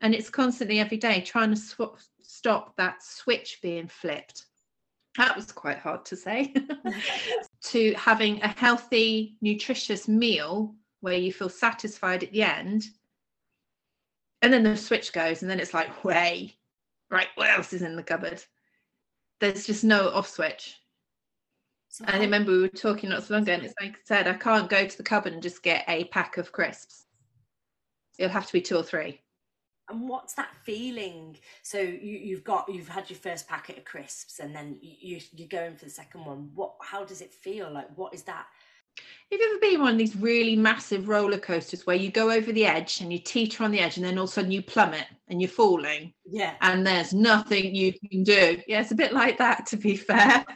[0.00, 4.46] And it's constantly every day trying to sw- stop that switch being flipped
[5.16, 6.54] that was quite hard to say,
[7.62, 12.86] to having a healthy, nutritious meal where you feel satisfied at the end.
[14.42, 16.56] And then the switch goes, and then it's like, way,
[17.10, 18.42] right, what else is in the cupboard?
[19.40, 20.76] There's just no off switch.
[21.88, 23.98] So and I remember we were talking not so long ago, and it's like I
[24.04, 27.06] said, I can't go to the cupboard and just get a pack of crisps.
[28.18, 29.20] It'll have to be two or three
[29.90, 34.38] and what's that feeling so you, you've got you've had your first packet of crisps
[34.38, 37.88] and then you, you're going for the second one what how does it feel like
[37.96, 38.46] what is that
[38.96, 42.32] Have you ever been on one of these really massive roller coasters where you go
[42.32, 44.50] over the edge and you teeter on the edge and then all of a sudden
[44.50, 46.12] you plummet and you're falling?
[46.28, 46.54] Yeah.
[46.60, 48.60] And there's nothing you can do.
[48.66, 50.44] Yeah, it's a bit like that to be fair.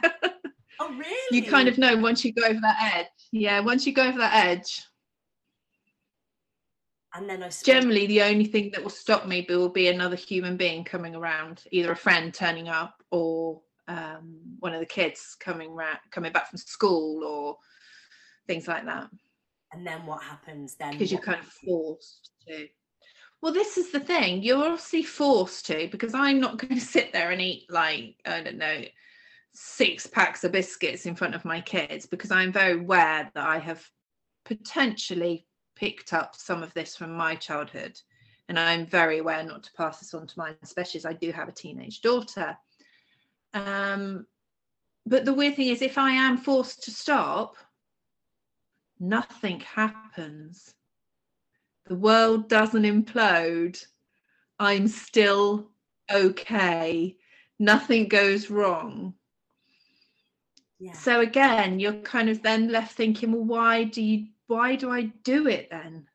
[0.77, 1.15] Oh, really?
[1.31, 3.07] you kind of know once you go over that edge.
[3.31, 4.81] Yeah, once you go over that edge,
[7.13, 10.57] And then I generally the only thing that will stop me will be another human
[10.57, 15.71] being coming around, either a friend turning up or um, one of the kids coming
[15.71, 17.57] ra- coming back from school or
[18.47, 19.09] things like that.
[19.73, 20.91] And then what happens then?
[20.91, 22.67] because you're kind of forced to.
[23.41, 24.41] Well, this is the thing.
[24.41, 28.41] You're obviously forced to because I'm not going to sit there and eat like I
[28.41, 28.83] don't know
[29.53, 33.57] six packs of biscuits in front of my kids because I'm very aware that I
[33.57, 33.89] have
[34.43, 37.99] potentially picked up some of this from my childhood,
[38.47, 41.31] and I'm very aware not to pass this on to mine, especially as I do
[41.31, 42.57] have a teenage daughter.
[43.53, 44.25] Um,
[45.05, 47.55] but the weird thing is, if I am forced to stop,
[48.99, 50.73] nothing happens.
[51.85, 53.83] The world doesn't implode.
[54.59, 55.69] I'm still
[56.11, 57.17] okay.
[57.59, 59.13] Nothing goes wrong.
[60.79, 60.93] yeah.
[60.93, 65.03] So again, you're kind of then left thinking, well, why do you why do I
[65.23, 66.07] do it then?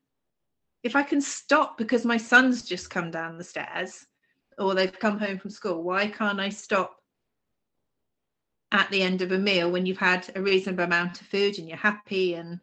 [0.82, 4.06] If I can stop because my son's just come down the stairs
[4.58, 6.96] or they've come home from school, why can't I stop
[8.72, 11.68] at the end of a meal when you've had a reasonable amount of food and
[11.68, 12.60] you're happy and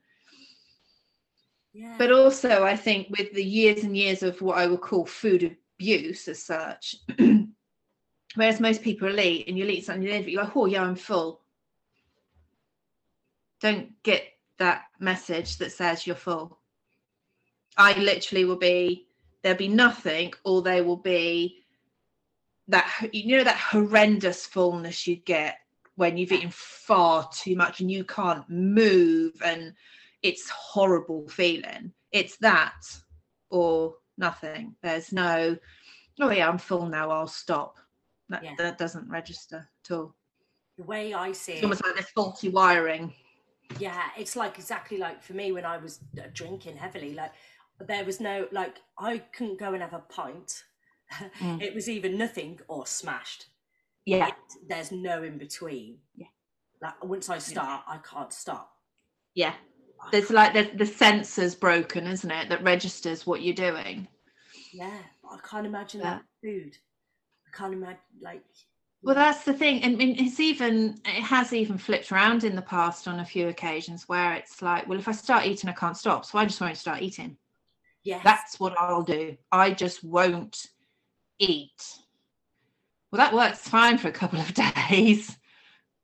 [1.98, 5.58] but also I think with the years and years of what I would call food
[5.80, 6.96] abuse as such,
[8.36, 10.96] whereas most people will eat and you'll eat something and you're like, oh yeah, I'm
[10.96, 11.42] full.
[13.62, 14.24] Don't get
[14.60, 16.60] that message that says you're full.
[17.78, 19.08] I literally will be
[19.44, 21.64] there'll be nothing, or there will be
[22.68, 25.60] that you know that horrendous fullness you get
[25.96, 29.74] when you've eaten far too much and you can't move and
[30.24, 32.74] it's horrible feeling it's that
[33.50, 35.56] or nothing there's no
[36.22, 37.78] oh yeah i'm full now i'll stop
[38.30, 38.54] that, Yeah.
[38.58, 40.16] that doesn't register at all
[40.78, 43.14] the way I see it's it, almost like this faulty wiring
[43.80, 47.14] yeah, it's like exactly like for me when I was uh, drinking heavily.
[47.14, 47.34] Like
[47.86, 50.64] there was no like I couldn't go and have a pint.
[51.42, 51.62] Mm.
[51.62, 53.48] it was either nothing or smashed.
[54.06, 54.36] yeah It-
[54.70, 55.98] there's no in between.
[56.16, 56.28] Yeah.
[56.82, 58.72] Like once I start, I can't stop.
[59.36, 59.54] yeah
[60.12, 64.08] there's like the, the sensor's broken isn't it that registers what you're doing
[64.74, 64.98] Yeah,
[65.30, 66.16] I can't imagine Yeah.
[66.16, 66.78] that food.
[67.48, 68.44] I can't imagine like.
[69.04, 69.84] Well, that's the thing.
[69.86, 73.48] I mean, it's even it has even flipped around in the past on a few
[73.48, 76.60] occasions where it's like, well, if I start eating, I can't stop, so I just
[76.60, 77.38] won't start eating.
[78.04, 79.38] Yeah, That's what I'll do.
[79.52, 80.68] I just won't
[81.40, 81.82] eat.
[83.12, 84.54] Well, that works fine for a couple of
[84.90, 85.38] days,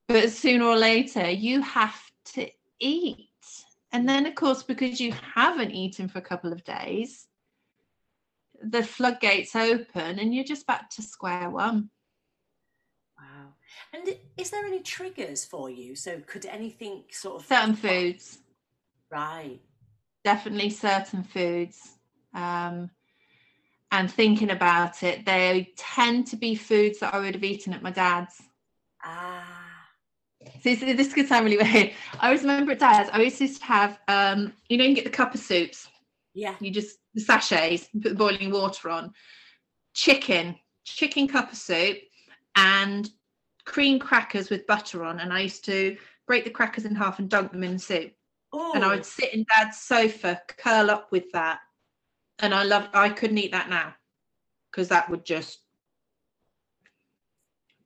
[0.07, 1.99] but sooner or later you have
[2.35, 2.47] to
[2.79, 3.29] eat.
[3.93, 7.27] And then, of course, because you haven't eaten for a couple of days,
[8.61, 11.91] the floodgates open and you're just back to square one.
[13.19, 13.53] Wow.
[13.93, 15.95] And is there any triggers for you?
[15.95, 18.39] So could anything sort of Certain foods.
[19.11, 19.59] Right.
[20.23, 21.97] definitely certain foods
[22.33, 22.89] um,
[23.91, 27.83] and thinking about it they tend to be foods that i would have eaten at
[27.83, 28.41] my dad's
[29.03, 29.62] Ah.
[30.61, 33.59] So this, this could sound really weird i always remember at dad's i always used
[33.61, 35.87] to have um, you know you get the cup of soups
[36.33, 36.55] Yeah.
[36.59, 39.13] you just the sachets put the boiling water on
[39.93, 41.97] chicken chicken cup of soup
[42.55, 43.09] and
[43.65, 47.29] cream crackers with butter on and i used to break the crackers in half and
[47.29, 48.11] dunk them in the soup
[48.55, 48.73] Oh.
[48.75, 51.57] and I would sit in dad's sofa, curl up with that.
[52.37, 53.95] And I love I couldn't eat that now
[54.69, 55.62] because that would just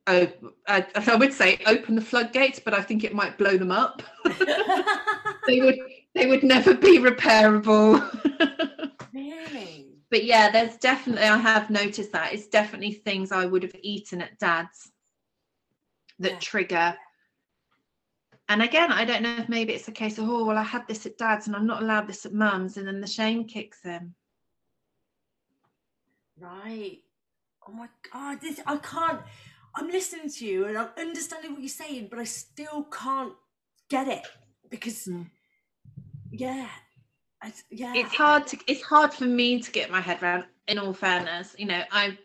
[0.08, 4.02] I, I would say open the floodgates, but I think it might blow them up.
[5.46, 5.78] they would
[6.14, 8.00] they would never be repairable.
[9.12, 9.86] really?
[10.10, 14.22] but yeah, there's definitely I have noticed that it's definitely things I would have eaten
[14.22, 14.90] at dad's
[16.18, 16.38] that Yeah.
[16.38, 16.96] trigger.
[18.48, 20.88] And again, I don't know if maybe it's a case of oh well, I had
[20.88, 23.84] this at dad's and I'm not allowed this at mum's, and then the shame kicks
[23.84, 24.14] in.
[26.40, 27.00] Right.
[27.68, 29.20] Oh my god, this I can't
[29.78, 33.32] I'm listening to you and I'm understanding what you're saying, but I still can't
[33.88, 34.26] get it
[34.70, 35.30] because Mm.
[36.30, 36.68] yeah.
[37.40, 37.92] I, yeah.
[37.94, 40.44] It's hard to it's hard for me to get my head around.
[40.66, 42.18] In all fairness, you know, I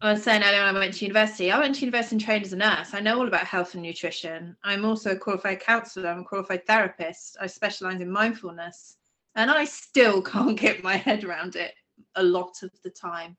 [0.00, 2.44] I was saying earlier when I went to university, I went to university and trained
[2.44, 2.94] as a nurse.
[2.94, 4.56] I know all about health and nutrition.
[4.62, 7.36] I'm also a qualified counsellor, I'm a qualified therapist.
[7.40, 8.96] I specialise in mindfulness.
[9.34, 11.74] And I still can't get my head around it
[12.14, 13.36] a lot of the time.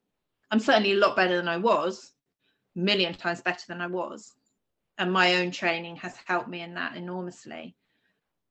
[0.51, 2.14] I'm certainly a lot better than I was, a
[2.75, 4.33] million times better than I was.
[4.97, 7.75] And my own training has helped me in that enormously.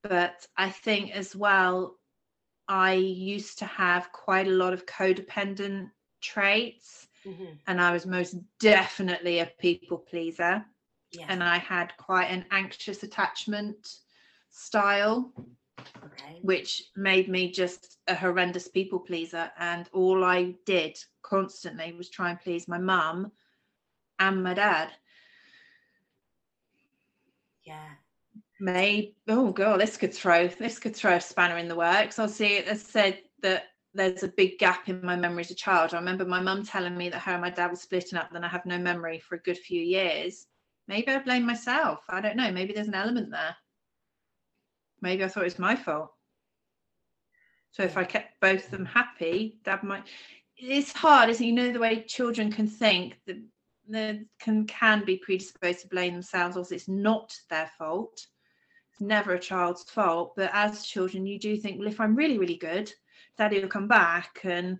[0.03, 1.97] but I think as well,
[2.67, 5.89] I used to have quite a lot of codependent
[6.21, 7.53] traits, mm-hmm.
[7.67, 10.65] and I was most definitely a people pleaser.
[11.11, 11.25] Yeah.
[11.29, 13.99] And I had quite an anxious attachment
[14.49, 15.31] style,
[15.79, 16.39] okay.
[16.41, 19.51] which made me just a horrendous people pleaser.
[19.57, 23.31] And all I did constantly was try and please my mum
[24.19, 24.91] and my dad.
[27.63, 27.89] Yeah.
[28.59, 32.19] Maybe oh god, this could throw this could throw a spanner in the works.
[32.19, 35.93] I'll see it said that there's a big gap in my memory as a child.
[35.93, 38.43] I remember my mum telling me that her and my dad were splitting up, then
[38.43, 40.47] I have no memory for a good few years.
[40.87, 41.99] Maybe I blame myself.
[42.09, 42.51] I don't know.
[42.51, 43.55] Maybe there's an element there.
[45.01, 46.11] Maybe I thought it was my fault.
[47.71, 50.03] So if I kept both of them happy, dad might
[50.57, 51.47] it's hard, isn't it?
[51.47, 53.37] You know the way children can think that
[53.91, 58.27] can can be predisposed to blame themselves, also it's not their fault.
[58.91, 60.33] It's never a child's fault.
[60.35, 62.91] But as children, you do think, well, if I'm really, really good,
[63.37, 64.39] daddy will come back.
[64.43, 64.79] And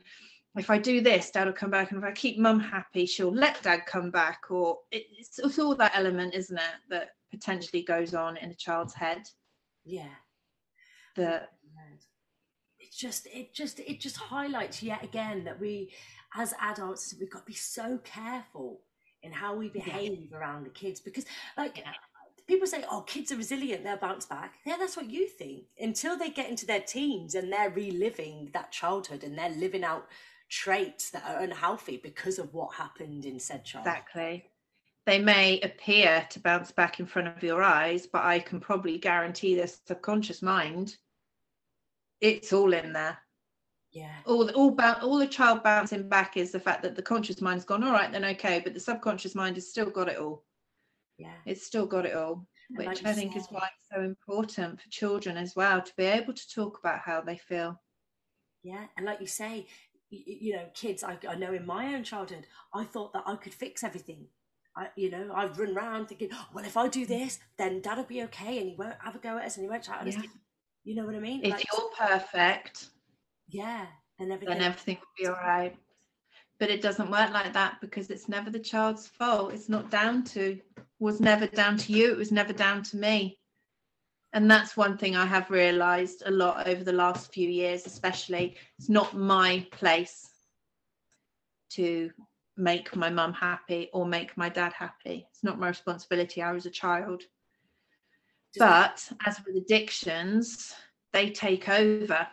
[0.56, 1.92] if I do this, dad will come back.
[1.92, 4.44] And if I keep mum happy, she'll let dad come back.
[4.50, 8.94] Or it's, it's all that element, isn't it, that potentially goes on in a child's
[8.94, 9.24] head.
[9.84, 10.16] Yeah.
[11.18, 11.50] That
[12.80, 15.92] it just it just it just highlights yet again that we
[16.36, 18.82] as adults we've got to be so careful
[19.26, 20.38] in how we behave yeah.
[20.38, 21.26] around the kids because
[21.58, 21.92] like yeah.
[22.48, 24.56] people say oh kids are resilient they'll bounce back.
[24.66, 25.64] Yeah that's what you think.
[25.80, 30.08] Until they get into their teens and they're reliving that childhood and they're living out
[30.50, 33.86] traits that are unhealthy because of what happened in said child.
[33.86, 34.46] Exactly.
[35.06, 38.98] They may appear to bounce back in front of your eyes but i can probably
[38.98, 40.96] guarantee their subconscious mind
[42.22, 43.18] it's all in there
[43.96, 44.12] yeah.
[44.26, 47.82] All all all the child bouncing back is the fact that the conscious mind's gone
[47.82, 50.44] all right then okay but the subconscious mind has still got it all.
[51.18, 51.32] Yeah.
[51.46, 54.82] It's still got it all which like i think say, is why it's so important
[54.82, 57.82] for children as well to be able to talk about how they feel.
[58.64, 59.66] Yeah and like you say
[60.10, 63.36] you, you know kids I, I know in my own childhood i thought that i
[63.36, 64.28] could fix everything.
[64.78, 67.08] I, you know, I've run around thinking, well, if I do mm.
[67.08, 69.70] this, then dad'll be okay and he won't have a go at us and he
[69.70, 70.18] won't chat at us.
[70.84, 71.40] You know what I mean?
[71.46, 72.90] If like, you're perfect,
[73.56, 73.86] yeah
[74.20, 75.76] and everything then everything will be all right
[76.60, 79.54] but it doesn't work like that because it's never the child's fault.
[79.54, 80.60] It's not down to
[81.00, 83.38] was never down to you it was never down to me.
[84.34, 88.56] And that's one thing i have realized a lot over the last few years especially.
[88.80, 90.30] It's not my place
[91.72, 92.10] to
[92.58, 95.28] make my mum happy or make my dad happy.
[95.30, 96.42] It's not my responsibility.
[96.42, 97.24] I was a child.
[98.58, 100.74] But as with addictions
[101.12, 102.28] they take over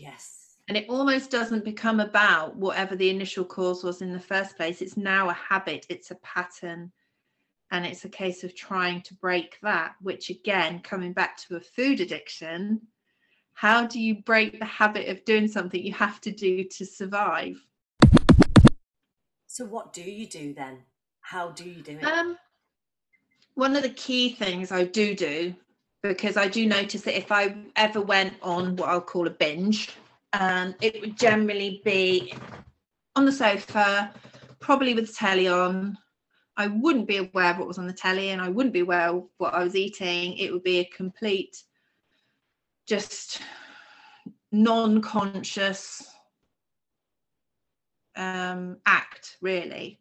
[0.00, 0.56] Yes.
[0.68, 4.80] And it almost doesn't become about whatever the initial cause was in the first place.
[4.80, 6.90] It's now a habit, it's a pattern.
[7.70, 11.60] And it's a case of trying to break that, which again, coming back to a
[11.60, 12.80] food addiction,
[13.52, 17.62] how do you break the habit of doing something you have to do to survive?
[19.46, 20.78] So, what do you do then?
[21.20, 22.04] How do you do it?
[22.04, 22.38] Um,
[23.54, 25.54] one of the key things I do do
[26.02, 29.90] because I do notice that if I ever went on what I'll call a binge,
[30.32, 32.34] um, it would generally be
[33.16, 34.12] on the sofa,
[34.60, 35.98] probably with the telly on.
[36.56, 39.08] I wouldn't be aware of what was on the telly and I wouldn't be aware
[39.08, 40.36] of what I was eating.
[40.36, 41.62] It would be a complete,
[42.86, 43.40] just
[44.52, 46.10] non conscious
[48.16, 50.00] um, act, really.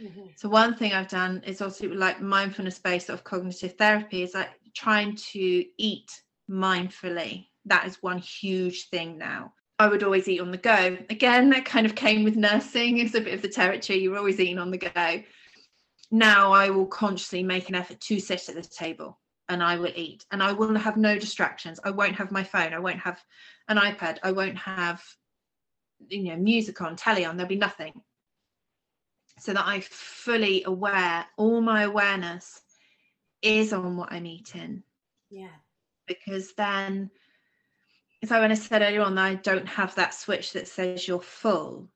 [0.00, 0.26] Mm-hmm.
[0.36, 4.34] So one thing I've done is also like mindfulness based sort of cognitive therapy is
[4.34, 7.48] like trying to eat mindfully.
[7.64, 9.52] That is one huge thing now.
[9.80, 10.96] I would always eat on the go.
[11.10, 12.98] Again, that kind of came with nursing.
[12.98, 13.98] It's a bit of the territory.
[14.00, 15.22] You're always eating on the go.
[16.10, 19.92] Now I will consciously make an effort to sit at the table and I will
[19.94, 21.80] eat and I will have no distractions.
[21.84, 22.72] I won't have my phone.
[22.72, 23.20] I won't have
[23.68, 24.18] an iPad.
[24.22, 25.02] I won't have
[26.08, 27.36] you know music on, telly on.
[27.36, 28.00] There'll be nothing.
[29.40, 32.60] So that I'm fully aware, all my awareness
[33.42, 34.82] is on what I'm eating.
[35.30, 35.48] Yeah.
[36.06, 37.10] Because then,
[38.24, 41.88] so when I said earlier on, I don't have that switch that says you're full.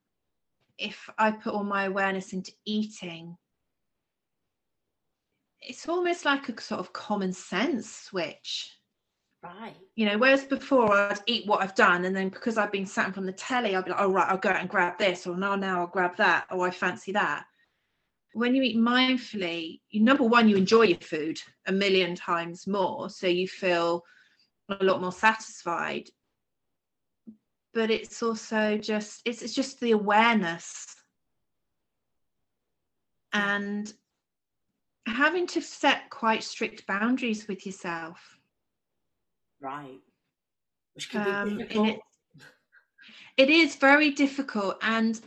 [0.77, 3.37] If I put all my awareness into eating,
[5.61, 8.71] it's almost like a sort of common sense switch.
[9.43, 9.75] Right.
[9.95, 13.13] You know, whereas before I'd eat what I've done, and then because I've been sat
[13.13, 15.35] from the telly, I'd be like, oh, right, I'll go out and grab this, or
[15.35, 17.45] no, now I'll grab that, or I fancy that
[18.33, 23.09] when you eat mindfully, you, number one, you enjoy your food a million times more.
[23.09, 24.03] So you feel
[24.69, 26.09] a lot more satisfied.
[27.73, 30.95] But it's also just it's, it's just the awareness
[33.33, 33.91] and
[35.07, 38.39] having to set quite strict boundaries with yourself.
[39.59, 39.99] Right.
[40.93, 41.87] Which can Um, be difficult.
[41.89, 41.99] it,
[43.37, 45.19] it is very difficult and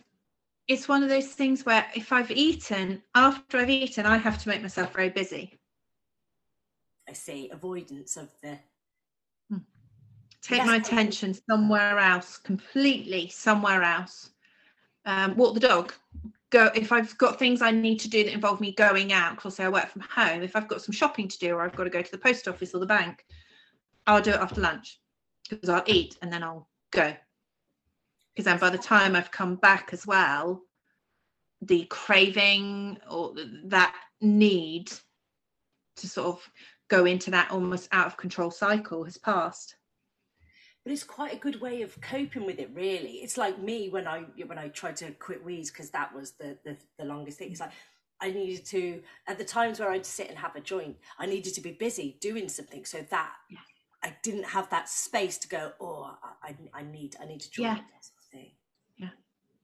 [0.69, 4.49] it's one of those things where if I've eaten, after I've eaten, I have to
[4.49, 5.59] make myself very busy.
[7.09, 7.51] I see.
[7.51, 8.59] Avoidance of the
[10.43, 14.31] Take Yes, my attention somewhere else, completely somewhere else.
[15.05, 15.93] Um, walk the dog.
[16.51, 19.57] Go if I've got things I need to do that involve me going out, because
[19.57, 20.43] say I work from home.
[20.43, 22.47] If I've got some shopping to do or I've got to go to the post
[22.47, 23.25] office or the bank,
[24.07, 25.01] I'll do it after lunch
[25.51, 27.13] because I'll eat and then I'll go.
[28.37, 30.61] Because then by the time I've come back as well,
[31.63, 33.35] the craving or
[33.65, 34.93] that need
[35.97, 36.51] to sort of
[36.89, 39.75] go into that almost out of control cycle has passed.
[40.85, 44.07] but it's quite a good way of coping with it really it's like me when
[44.07, 47.51] i when i tried to quit weeds because that was the, the the longest thing
[47.51, 47.73] it's like
[48.21, 51.55] i needed to at the times where i'd sit and have a joint i needed
[51.55, 53.59] to be busy doing something so that Yeah.
[54.05, 57.51] i didn't have that space to go oh i, I, I need i need to
[57.51, 57.79] join Yeah.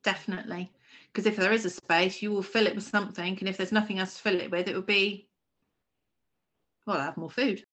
[0.04, 0.70] Definitely.
[1.12, 3.36] Because if there is a space, you will fill it with something.
[3.38, 5.28] And if there's nothing else to fill it with, it will be,
[6.86, 7.64] well, I'll have more food.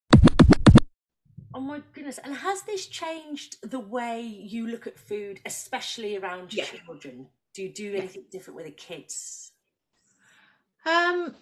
[1.55, 6.53] oh my goodness and has this changed the way you look at food especially around
[6.53, 6.65] Yeah.
[6.65, 9.51] children do you do anything different with the kids
[10.85, 11.35] Um,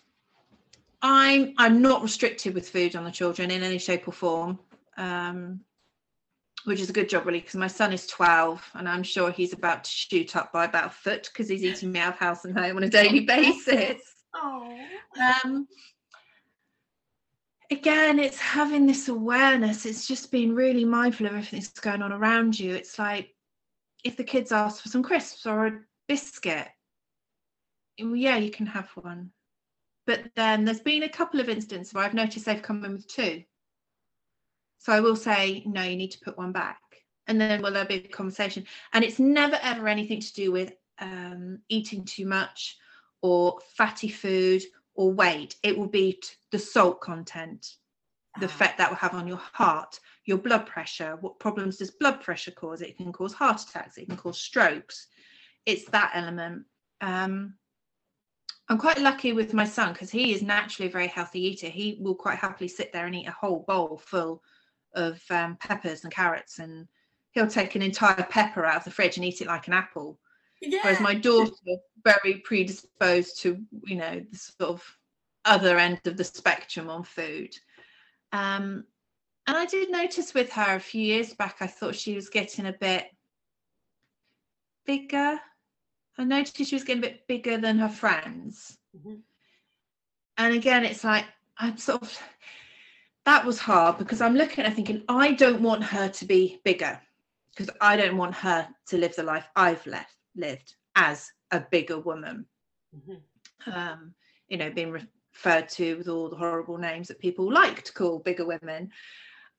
[1.01, 4.59] I'm I'm not restricted with food on the children in any shape or form,
[4.97, 5.59] um,
[6.67, 9.53] which is a good job really because my son is 12 and I'm sure he's
[9.53, 12.43] about to shoot up by about a foot because he's eating me out of house
[12.43, 14.01] and home on a daily basis.
[14.35, 14.77] oh
[15.45, 15.65] um
[17.71, 19.85] again it's having this awareness.
[19.85, 22.75] It's just being really mindful of everything that's going on around you.
[22.75, 23.33] It's like
[24.03, 26.67] if the kids ask for some crisps or a biscuit
[27.97, 29.31] yeah you can have one.
[30.05, 33.07] But then there's been a couple of instances where i've noticed they've come in with
[33.07, 33.43] two
[34.77, 36.79] so i will say no you need to put one back.
[37.29, 38.65] And then will there'll be a conversation?
[38.93, 42.77] And it's never ever anything to do with um, eating too much
[43.21, 44.63] or fatty food
[44.95, 45.57] or weight.
[45.61, 47.75] It will be t- the salt content
[48.39, 48.49] the Ah.
[48.49, 51.17] effect that will have on your heart your blood pressure.
[51.19, 52.81] What problems does blood pressure cause?
[52.81, 53.97] It can cause heart attacks.
[53.97, 55.07] It can cause strokes.
[55.65, 56.65] It's that element.
[57.01, 57.55] Um
[58.69, 61.67] i'm quite lucky with my son because he is naturally a very healthy eater.
[61.67, 64.43] He will quite happily sit there and eat a whole bowl full
[64.97, 66.87] of um, peppers and carrots and
[67.31, 70.19] he'll take an entire pepper out of the fridge and eat it like an apple
[70.61, 70.79] yeah.
[70.81, 71.51] whereas my daughter
[72.03, 74.97] very predisposed to you know the sort of
[75.45, 77.53] other end of the spectrum on food
[78.33, 78.83] um
[79.45, 82.65] and i did notice with her a few years back i thought she was getting
[82.65, 83.05] a bit
[84.85, 85.39] bigger
[86.17, 89.19] i noticed she was getting a bit bigger than her friends Mhm.
[90.37, 91.25] and again it's like
[91.57, 92.19] i'm sort of
[93.27, 96.59] that was hard because i'm looking at her thinking i don't want her to be
[96.63, 96.99] bigger
[97.51, 101.99] because i don't want her to live the life i've left lived as a bigger
[101.99, 102.45] woman.
[102.95, 103.21] Mhm.
[103.67, 104.13] um
[104.47, 108.19] you know being referred to with all the horrible names that people like to call
[108.19, 108.91] bigger women.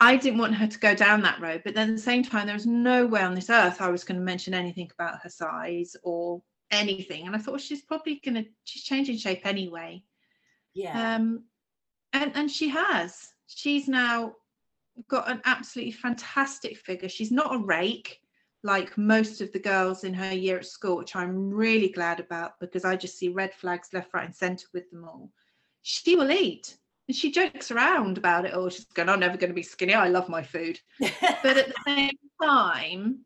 [0.00, 2.46] I didn't want her to go down that road but then at the same time
[2.46, 5.28] there was no way on this earth i was going to mention anything about her
[5.28, 6.40] size or
[6.70, 7.26] anything.
[7.26, 10.02] And i thought well, she's probably going to she's changing shape anyway.
[10.72, 11.16] Yeah.
[11.16, 11.44] Um
[12.14, 14.34] and and she has she's now
[15.08, 17.08] got an absolutely fantastic figure.
[17.08, 18.20] She's not a rake
[18.62, 22.58] like most of the girls in her year at school which i'm really glad about
[22.58, 25.30] because i just see red flags left right and center with them all.
[25.82, 26.76] She will eat
[27.06, 28.68] and she jokes around about it all.
[28.68, 29.94] She's going i'm never going to be skinny.
[29.94, 30.78] I love my food.
[31.00, 33.20] But at the same time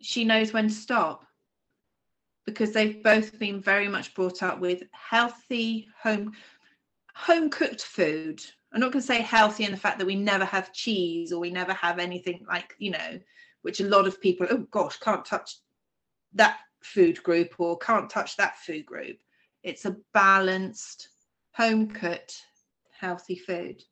[0.00, 1.24] she knows when to stop
[2.44, 6.32] because they've both been very much brought up with healthy home
[7.14, 8.42] home cooked food
[8.72, 11.40] i'm not going to say healthy in the fact that we never have cheese or
[11.40, 13.18] we never have anything like you know
[13.62, 15.56] which a lot of people oh gosh can't touch
[16.34, 19.18] that food group or can't touch that food group
[19.62, 21.08] it's a balanced
[21.54, 22.42] home cooked
[22.98, 23.82] healthy food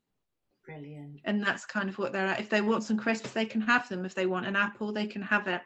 [0.71, 2.41] brilliant and that's kind of what they're at.
[2.41, 4.05] If they want some crisps, they can have them.
[4.05, 5.63] If they want an apple, they can have it.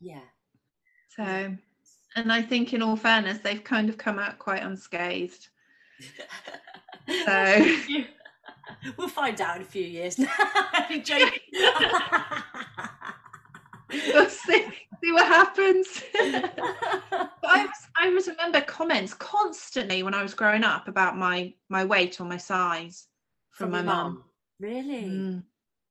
[0.00, 0.20] yeah
[1.16, 1.54] So,
[2.16, 5.48] and I think, in all fairness, they've kind of come out quite unscathed.
[7.08, 7.76] So,
[8.96, 10.18] we'll find out in a few years.
[10.72, 11.38] I'm joking.
[13.90, 14.66] we'll see,
[15.02, 15.86] see what happens.
[16.14, 21.84] I, was, I always remember comments constantly when I was growing up about my my
[21.84, 23.06] weight or my size
[23.50, 24.24] from, my mum.
[24.60, 25.04] Really?
[25.04, 25.42] Mm,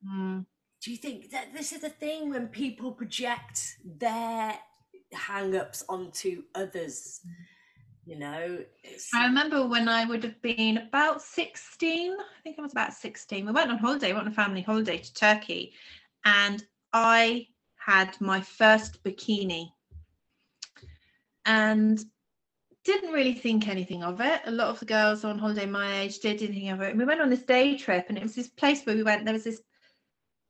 [0.07, 0.45] mm.
[0.83, 4.57] Do you think that this is the thing when people project their
[5.13, 7.21] hang ups onto others?
[8.07, 8.63] You know,
[9.13, 13.45] I remember when I would have been about 16, I think I was about 16.
[13.45, 15.73] We went on holiday, we went on a family holiday to Turkey,
[16.23, 19.73] and I had my first bikini.
[21.45, 21.99] And
[22.85, 24.39] didn't really think anything of it.
[24.45, 26.91] A lot of the girls on holiday my age did anything of it.
[26.91, 29.25] And we went on this day trip, and it was this place where we went.
[29.25, 29.61] There was this,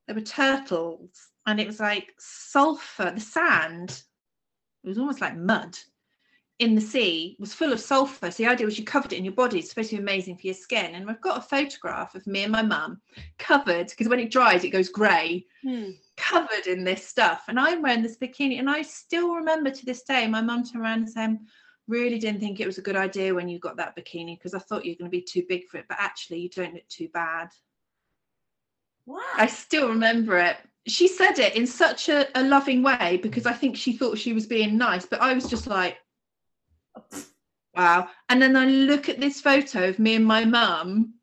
[0.06, 1.10] there were turtles,
[1.48, 3.14] and it was like sulfur.
[3.16, 4.04] The sand,
[4.84, 5.76] it was almost like mud
[6.60, 8.32] in the sea was full of sulfur.
[8.32, 9.60] So the idea was you covered it in your body.
[9.60, 10.96] It's supposed to be amazing for your skin.
[10.96, 13.00] And I've got a photograph of me and my mum
[13.38, 15.92] covered because when it dries, it goes grey, hmm.
[16.16, 17.44] covered in this stuff.
[17.48, 18.58] And I'm wearing this bikini.
[18.58, 21.40] And I still remember to this day my mum turned around and saying,
[21.88, 24.60] Really didn't think it was a good idea when you got that bikini because I
[24.60, 25.86] thought you were going to be too big for it.
[25.88, 27.50] But actually, you don't look too bad.
[29.06, 29.22] Wow.
[29.38, 30.58] I still remember it.
[30.86, 34.34] She said it in such a, a loving way because I think she thought she
[34.34, 35.06] was being nice.
[35.06, 35.98] But I was just like,
[37.76, 38.10] Wow.
[38.30, 41.14] And then I look at this photo of me and my mum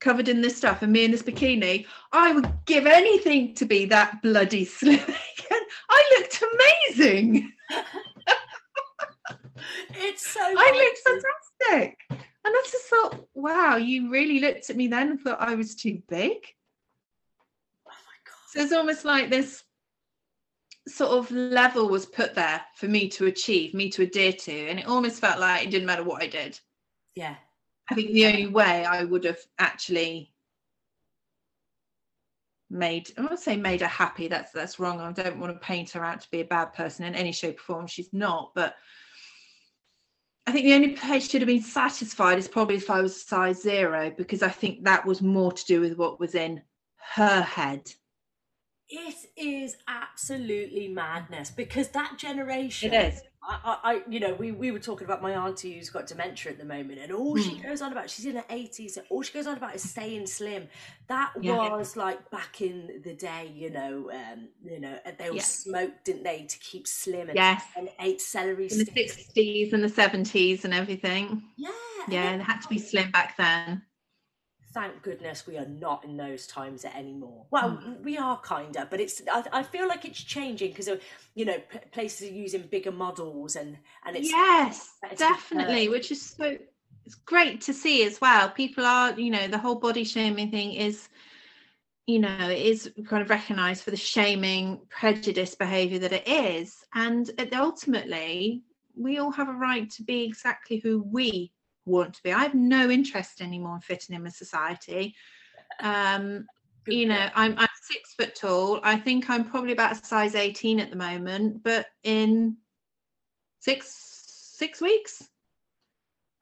[0.00, 1.86] covered in this stuff and me in this bikini.
[2.12, 5.62] I would give anything to be that bloody slim again.
[5.90, 7.52] I looked amazing.
[9.90, 10.98] it's so I looked
[11.70, 11.98] fantastic.
[12.10, 15.74] And I just thought, wow, you really looked at me then and thought I was
[15.74, 16.36] too big.
[17.86, 18.34] Oh my god.
[18.48, 19.64] So it's almost like this
[20.86, 24.78] sort of level was put there for me to achieve, me to adhere to, and
[24.78, 26.58] it almost felt like it didn't matter what I did.
[27.14, 27.36] Yeah.
[27.90, 30.30] I think the only way I would have actually
[32.70, 35.00] made I won't say made her happy, that's that's wrong.
[35.00, 37.58] I don't want to paint her out to be a bad person in any shape
[37.60, 37.86] or form.
[37.86, 38.74] She's not, but
[40.46, 43.62] I think the only place should have been satisfied is probably if I was size
[43.62, 46.62] zero, because I think that was more to do with what was in
[47.14, 47.90] her head
[48.88, 54.70] it is absolutely madness because that generation it is I, I, you know, we, we
[54.70, 57.62] were talking about my auntie who's got dementia at the moment, and all she hmm.
[57.62, 60.26] goes on about, she's in her 80s, and all she goes on about is staying
[60.26, 60.68] slim.
[61.08, 61.76] That yeah.
[61.76, 65.42] was like back in the day, you know, um, you know, they all yeah.
[65.42, 67.62] smoked, didn't they, to keep slim and, yes.
[67.76, 71.42] and ate celery in the 60s and the 70s and everything.
[71.56, 71.70] Yeah.
[72.08, 73.82] Yeah, and it had to be slim back then
[74.74, 77.46] thank goodness we are not in those times anymore.
[77.50, 78.02] Well, mm.
[78.02, 79.22] we are kinda, but it's.
[79.32, 80.90] I, I feel like it's changing because
[81.34, 86.20] you know p- places are using bigger models and and it's yes, definitely, which is
[86.20, 86.58] so.
[87.06, 88.48] It's great to see as well.
[88.50, 91.10] People are, you know, the whole body shaming thing is,
[92.06, 96.82] you know, it is kind of recognised for the shaming, prejudice behaviour that it is,
[96.94, 98.62] and ultimately,
[98.96, 101.52] we all have a right to be exactly who we
[101.84, 102.32] want to be.
[102.32, 105.14] I have no interest anymore in fitting in with society.
[105.80, 106.46] Um,
[106.86, 108.80] you know, I'm, I'm six foot tall.
[108.82, 112.56] I think I'm probably about a size 18 at the moment, but in
[113.60, 114.12] six
[114.56, 115.28] six weeks,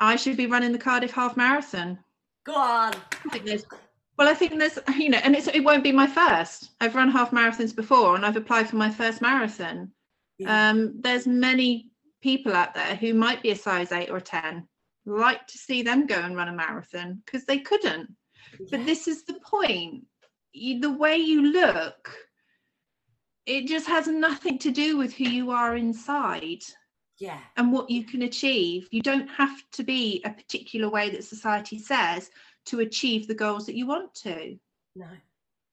[0.01, 1.99] I should be running the Cardiff Half Marathon.
[2.45, 2.93] Go on.
[3.31, 3.39] I
[4.19, 6.71] well, I think there's, you know, and it's, it won't be my first.
[6.81, 9.91] I've run half marathons before, and I've applied for my first marathon.
[10.39, 10.71] Yeah.
[10.71, 11.91] Um, there's many
[12.21, 14.69] people out there who might be a size eight or ten,
[15.07, 18.11] like to see them go and run a marathon because they couldn't.
[18.59, 18.67] Yeah.
[18.71, 20.05] But this is the point.
[20.53, 22.15] You, the way you look,
[23.47, 26.63] it just has nothing to do with who you are inside.
[27.19, 27.39] Yeah.
[27.57, 28.89] And what you can achieve.
[28.91, 32.31] You don't have to be a particular way that society says
[32.67, 34.57] to achieve the goals that you want to.
[34.97, 35.07] No.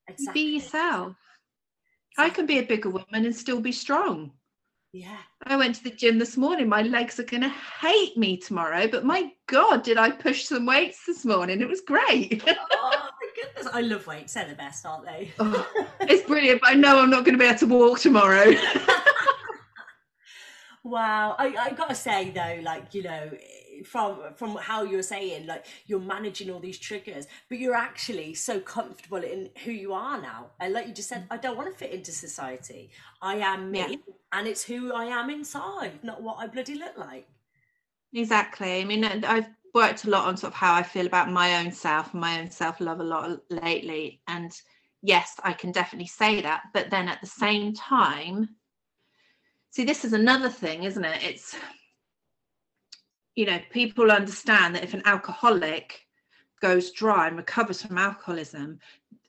[0.08, 0.34] Exactly.
[0.34, 1.16] Be yourself.
[2.12, 2.26] Exactly.
[2.26, 4.32] I can be a bigger woman and still be strong.
[4.92, 5.18] Yeah.
[5.44, 6.68] I went to the gym this morning.
[6.68, 10.66] My legs are going to hate me tomorrow, but my God, did I push some
[10.66, 11.62] weights this morning?
[11.62, 12.44] It was great.
[12.48, 13.68] oh, my goodness.
[13.72, 14.34] I love weights.
[14.34, 15.32] They're the best, aren't they?
[15.40, 15.68] oh,
[16.02, 18.52] it's brilliant, but I know I'm not going to be able to walk tomorrow.
[20.84, 21.36] wow.
[21.38, 23.30] I, I got to say, though, like, you know,
[23.84, 28.60] from from how you're saying like you're managing all these triggers but you're actually so
[28.60, 30.48] comfortable in who you are now.
[30.60, 31.28] And like you just said mm.
[31.32, 32.90] i don't want to fit into society.
[33.22, 33.96] I am me yeah.
[34.34, 37.28] and it's who i am inside not what i bloody look like.
[38.14, 38.82] Exactly.
[38.82, 41.72] I mean i've worked a lot on sort of how i feel about my own
[41.72, 44.52] self and my own self-love a lot lately and
[45.04, 48.50] yes i can definitely say that but then at the same time
[49.72, 51.24] see this is another thing isn't it?
[51.24, 51.56] It's
[53.40, 56.06] you know, people understand that if an alcoholic
[56.62, 58.78] goes dry and recovers from alcoholism,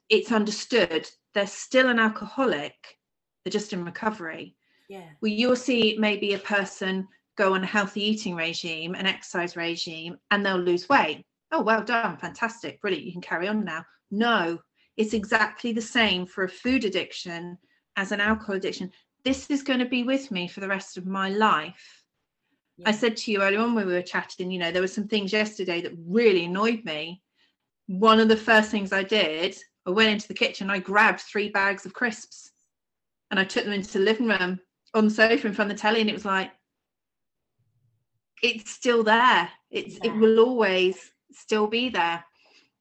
[0.09, 2.99] it's understood they're still an alcoholic,
[3.45, 4.53] they're just in recovery.
[4.89, 5.07] Yeah.
[5.21, 7.07] Well, you'll see maybe a person
[7.37, 11.23] go on a healthy eating regime, an exercise regime, and they'll lose weight.
[11.53, 13.85] Oh, well done, fantastic, brilliant, you can carry on now.
[14.11, 14.59] No,
[14.97, 17.57] it's exactly the same for a food addiction
[17.95, 18.91] as an alcohol addiction.
[19.23, 22.00] This is going to be with me for the rest of my life
[22.85, 25.07] I said to you earlier on when we were chatting, you know, there were some
[25.07, 27.21] things yesterday that really annoyed me.
[27.87, 31.49] One of the first things I did, I went into the kitchen, I grabbed three
[31.49, 32.51] bags of crisps
[33.31, 34.59] and I took them into the living room
[34.93, 36.51] on the sofa in front of the telly, and it was like,
[38.43, 39.49] it's still there.
[39.69, 40.11] It's yeah.
[40.11, 42.23] it will always still be there.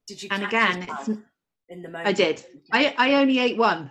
[0.07, 0.29] Did you?
[0.33, 1.09] And again, it's
[1.69, 2.09] in the moment.
[2.09, 2.45] I did.
[2.73, 3.91] I I only ate one.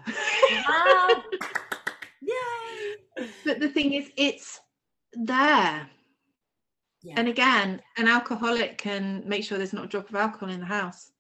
[0.68, 1.24] Wow!
[2.22, 3.28] Yay!
[3.46, 4.60] But the thing is, it's
[5.14, 5.90] there.
[7.02, 7.16] Yeah.
[7.18, 10.66] And again, an alcoholic can make sure there's not a drop of alcohol in the
[10.66, 11.12] house.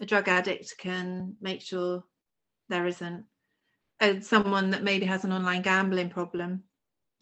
[0.00, 2.04] A drug addict can make sure
[2.68, 3.24] there isn't.
[4.00, 6.62] And someone that maybe has an online gambling problem,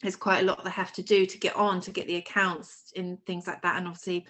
[0.03, 2.93] there's quite a lot they have to do to get on to get the accounts
[2.97, 3.77] in things like that.
[3.77, 4.27] And obviously,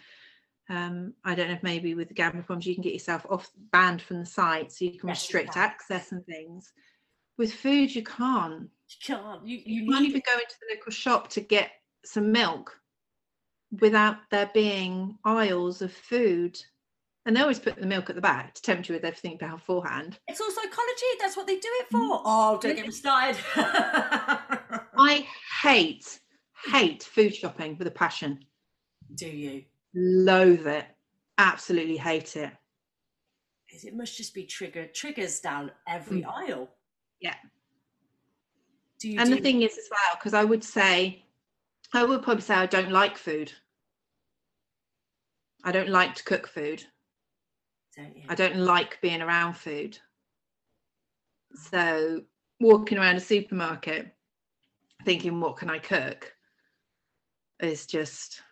[0.68, 3.50] um, I don't know if maybe with the gambling problems you can get yourself off
[3.72, 5.62] banned from the site, so you can yes, restrict you can.
[5.62, 6.72] access and things.
[7.38, 8.62] With food, you can't.
[8.88, 9.46] You can't.
[9.46, 11.70] You, you, you can't even go into the local shop to get
[12.04, 12.78] some milk
[13.80, 16.58] without there being aisles of food.
[17.26, 20.18] And they always put the milk at the back to tempt you with everything beforehand.
[20.28, 21.06] It's all psychology.
[21.18, 21.98] That's what they do it for.
[21.98, 22.22] Mm.
[22.24, 23.36] Oh, don't get me started.
[23.56, 25.26] I
[25.62, 26.20] hate,
[26.70, 28.44] hate food shopping with a passion.
[29.14, 29.64] Do you?
[29.94, 30.84] Loathe it.
[31.38, 32.50] Absolutely hate it.
[33.68, 36.28] It must just be trigger triggers down every mm.
[36.28, 36.68] aisle.
[37.20, 37.34] Yeah.
[39.00, 41.24] Do you and do the thing is as well, because I would say
[41.92, 43.52] I would probably say I don't like food.
[45.64, 46.84] I don't like to cook food.
[47.96, 48.22] Don't you?
[48.28, 49.98] I don't like being around food.
[51.54, 52.22] So
[52.60, 54.14] walking around a supermarket
[55.04, 56.32] thinking what can I cook
[57.60, 58.42] is just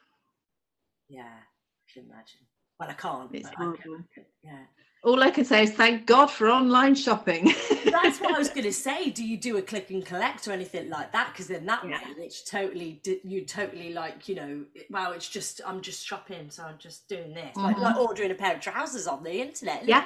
[1.09, 2.41] yeah, I can imagine.
[2.81, 3.31] Well I can't.
[3.35, 4.05] It's horrible.
[4.43, 4.65] yeah
[5.05, 7.47] all I can say is thank God for online shopping.
[7.85, 9.11] That's what I was going to say.
[9.11, 11.33] Do you do a click and collect or anything like that?
[11.33, 11.99] Because then that yeah.
[11.99, 14.65] way, it's totally you totally like you know.
[14.91, 17.63] Well, it's just I'm just shopping, so I'm just doing this, mm-hmm.
[17.63, 19.85] like, like, ordering a pair of trousers on the internet.
[19.87, 20.05] Yeah,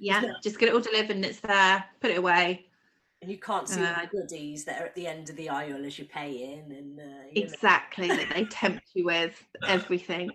[0.00, 0.22] yeah.
[0.42, 1.84] Just get it all delivered and it's there.
[2.00, 2.66] Put it away.
[3.22, 5.86] And you can't see uh, the goodies that are at the end of the aisle
[5.86, 10.30] as you're paying, and uh, exactly that they tempt you with everything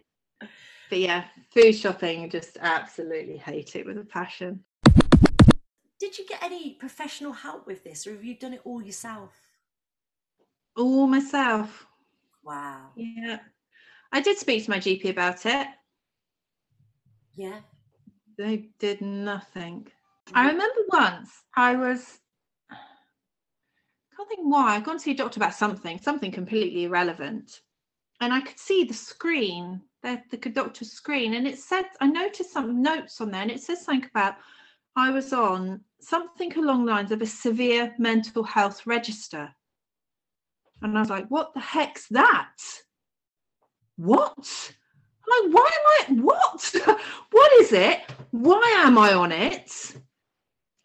[0.90, 4.64] but yeah, food shopping, just absolutely hate it with a passion.
[6.00, 9.34] Did you get any professional help with this, or have you done it all yourself?
[10.78, 11.86] All myself.
[12.44, 12.88] Wow.
[12.96, 13.40] Yeah.
[14.12, 15.68] I did speak to my GP about it.
[17.36, 17.60] Yeah.
[18.38, 19.88] They did nothing.
[20.34, 20.50] I mm-hmm.
[20.50, 22.20] remember once I was
[22.72, 22.76] I
[24.16, 24.76] can't think why.
[24.76, 27.62] I'd gone to see a doctor about something, something completely irrelevant.
[28.22, 32.54] And I could see the screen the, the doctor's screen and it said i noticed
[32.54, 34.36] some notes on there and it says something about
[34.96, 39.50] i was on something along the lines of a severe mental health register.
[40.82, 42.56] And i was like what the heck's that?
[43.98, 44.72] What?
[45.28, 45.70] Am like why
[46.10, 46.76] am i what?
[47.32, 48.00] What is it?
[48.32, 49.96] Why am i on it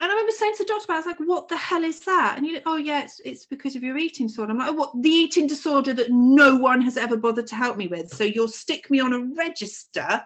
[0.01, 2.35] and I remember saying to the doctor, I was like, what the hell is that?
[2.37, 4.53] And you like, oh yeah, it's it's because of your eating disorder.
[4.53, 7.77] I'm like, oh, what the eating disorder that no one has ever bothered to help
[7.77, 8.11] me with.
[8.11, 10.23] So you'll stick me on a register,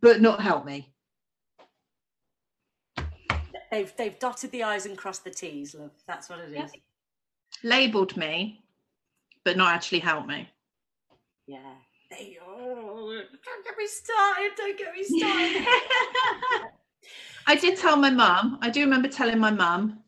[0.00, 0.92] but not help me.
[3.70, 5.92] They've they've dotted the I's and crossed the T's, love.
[6.06, 6.72] That's what it is.
[7.62, 8.64] Labelled me,
[9.44, 10.48] but not actually helped me.
[11.46, 11.74] Yeah.
[12.10, 14.50] They, oh, don't get me started.
[14.56, 15.66] Don't get me started.
[17.46, 18.58] I did tell my mum.
[18.62, 20.00] I do remember telling my mum,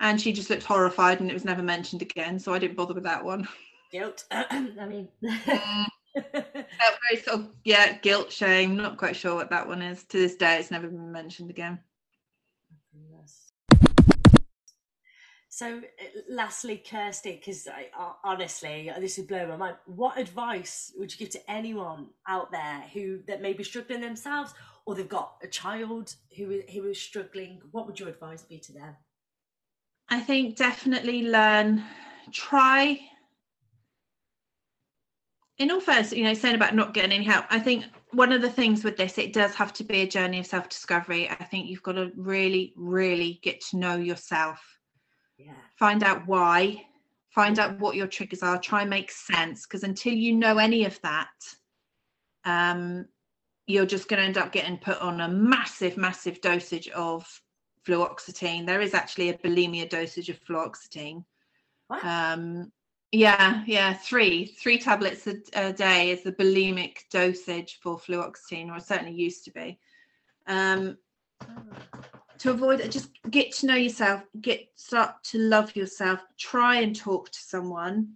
[0.00, 2.38] and she just looked horrified, and it was never mentioned again.
[2.38, 3.48] So I didn't bother with that one.
[3.90, 4.24] Guilt.
[4.30, 5.86] I mean, mm.
[6.14, 8.76] very sort of yeah, guilt, shame.
[8.76, 10.04] Not quite sure what that one is.
[10.04, 11.80] To this day, it's never been mentioned again.
[15.56, 19.76] So, uh, lastly, Kirsty, because uh, honestly, this would blow my mind.
[19.86, 24.52] What advice would you give to anyone out there who that may be struggling themselves
[24.86, 28.72] or they've got a child who who is struggling, what would your advice be to
[28.72, 28.96] them?
[30.08, 31.82] I think definitely learn,
[32.32, 33.00] try.
[35.58, 38.42] In all fairness, you know, saying about not getting any help, I think one of
[38.42, 41.28] the things with this, it does have to be a journey of self discovery.
[41.28, 44.62] I think you've got to really, really get to know yourself.
[45.38, 45.54] Yeah.
[45.78, 46.84] Find out why,
[47.30, 49.66] find out what your triggers are, try and make sense.
[49.66, 51.28] Because until you know any of that,
[52.44, 53.06] um,
[53.66, 57.26] you're just going to end up getting put on a massive, massive dosage of
[57.86, 58.66] fluoxetine.
[58.66, 61.24] There is actually a bulimia dosage of fluoxetine.
[61.88, 62.04] What?
[62.04, 62.72] Um,
[63.12, 68.80] yeah, yeah, three three tablets a, a, day is the bulimic dosage for fluoxetine, or
[68.80, 69.78] certainly used to be.
[70.46, 70.98] Um,
[72.38, 76.20] to avoid it, just get to know yourself, get start to love yourself.
[76.36, 78.14] Try and talk to someone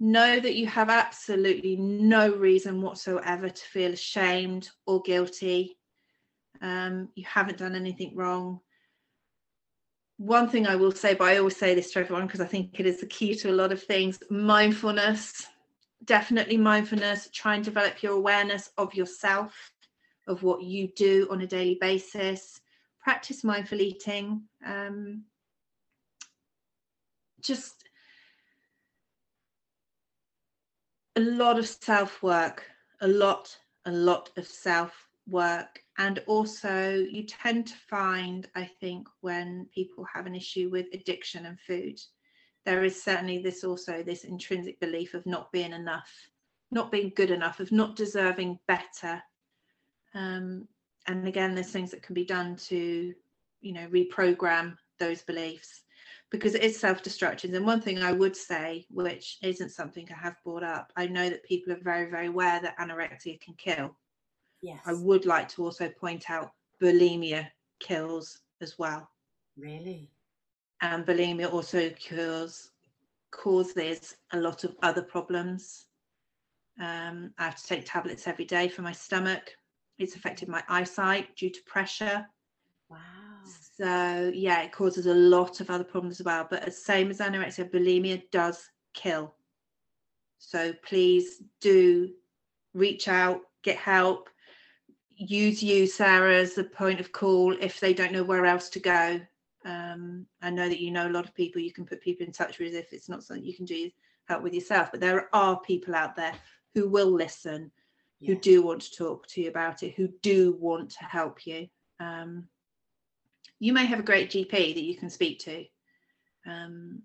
[0.00, 5.78] know that you have absolutely no reason whatsoever to feel ashamed or guilty.
[6.60, 8.60] Um, you haven't done anything wrong.
[10.16, 12.78] One thing I will say, but I always say this to everyone because I think
[12.78, 15.46] it is the key to a lot of things mindfulness,
[16.04, 17.28] definitely mindfulness.
[17.32, 19.54] Try and develop your awareness of yourself,
[20.28, 22.60] of what you do on a daily basis.
[23.02, 24.42] Practice mindful eating.
[24.64, 25.24] Um,
[27.42, 27.83] just
[31.16, 32.64] a lot of self work,
[33.00, 33.56] a lot,
[33.86, 35.80] a lot of self work.
[35.98, 41.46] And also, you tend to find, I think, when people have an issue with addiction
[41.46, 42.00] and food,
[42.64, 46.10] there is certainly this also this intrinsic belief of not being enough,
[46.70, 49.22] not being good enough, of not deserving better.
[50.14, 50.66] Um,
[51.06, 53.14] and again, there's things that can be done to,
[53.60, 55.83] you know, reprogram those beliefs
[56.34, 57.52] because it is self-destructive.
[57.52, 61.28] And one thing I would say, which isn't something I have brought up, I know
[61.28, 63.96] that people are very, very aware that anorexia can kill.
[64.62, 64.80] Yes.
[64.86, 67.48] I would like to also point out bulimia
[67.80, 69.08] kills as well.
[69.56, 70.10] Really?
[70.80, 72.70] And bulimia also cures
[73.30, 75.86] causes a lot of other problems.
[76.80, 79.50] Um, I have to take tablets every day for my stomach.
[79.98, 82.26] It's affected my eyesight due to pressure.
[82.88, 83.23] Wow.
[83.76, 86.46] So yeah, it causes a lot of other problems as well.
[86.48, 89.34] But the same as anorexia, bulimia does kill.
[90.38, 92.10] So please do
[92.74, 94.28] reach out, get help.
[95.16, 98.80] Use you, Sarah, as the point of call if they don't know where else to
[98.80, 99.20] go.
[99.64, 101.62] Um, I know that you know a lot of people.
[101.62, 103.90] You can put people in touch with if it's not something you can do
[104.26, 104.90] help with yourself.
[104.90, 106.34] But there are people out there
[106.74, 107.70] who will listen,
[108.24, 111.68] who do want to talk to you about it, who do want to help you.
[112.00, 112.48] Um,
[113.64, 115.64] you may have a great GP that you can speak to.
[116.46, 117.00] Um,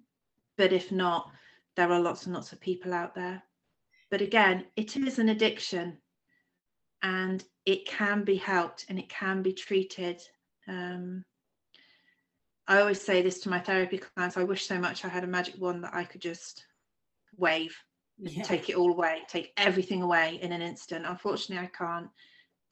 [0.58, 1.32] but if not,
[1.78, 3.42] there are lots and lots of people out there.
[4.12, 6.00] But again, it is an addiction
[7.02, 10.22] and it can be helped and it can be treated.
[10.68, 11.24] Um,
[12.68, 15.28] I always say this to my therapy clients I wish so much I had a
[15.28, 16.66] magic wand that I could just
[17.38, 17.74] wave,
[18.18, 18.44] yeah.
[18.44, 21.06] take it all away, take everything away in an instant.
[21.08, 22.10] Unfortunately, I can't.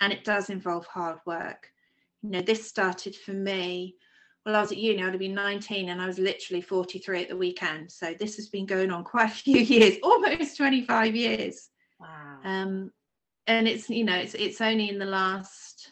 [0.01, 1.71] And it does involve hard work
[2.27, 3.95] you know this started for me
[4.45, 7.29] well i was at uni i'd have been 19 and i was literally 43 at
[7.29, 7.89] the weekend.
[7.89, 11.69] So this has been going on quite a few years almost 25 years.
[11.99, 12.39] Wow.
[12.43, 12.91] Um
[13.47, 15.89] and it's you know it's it's only in the last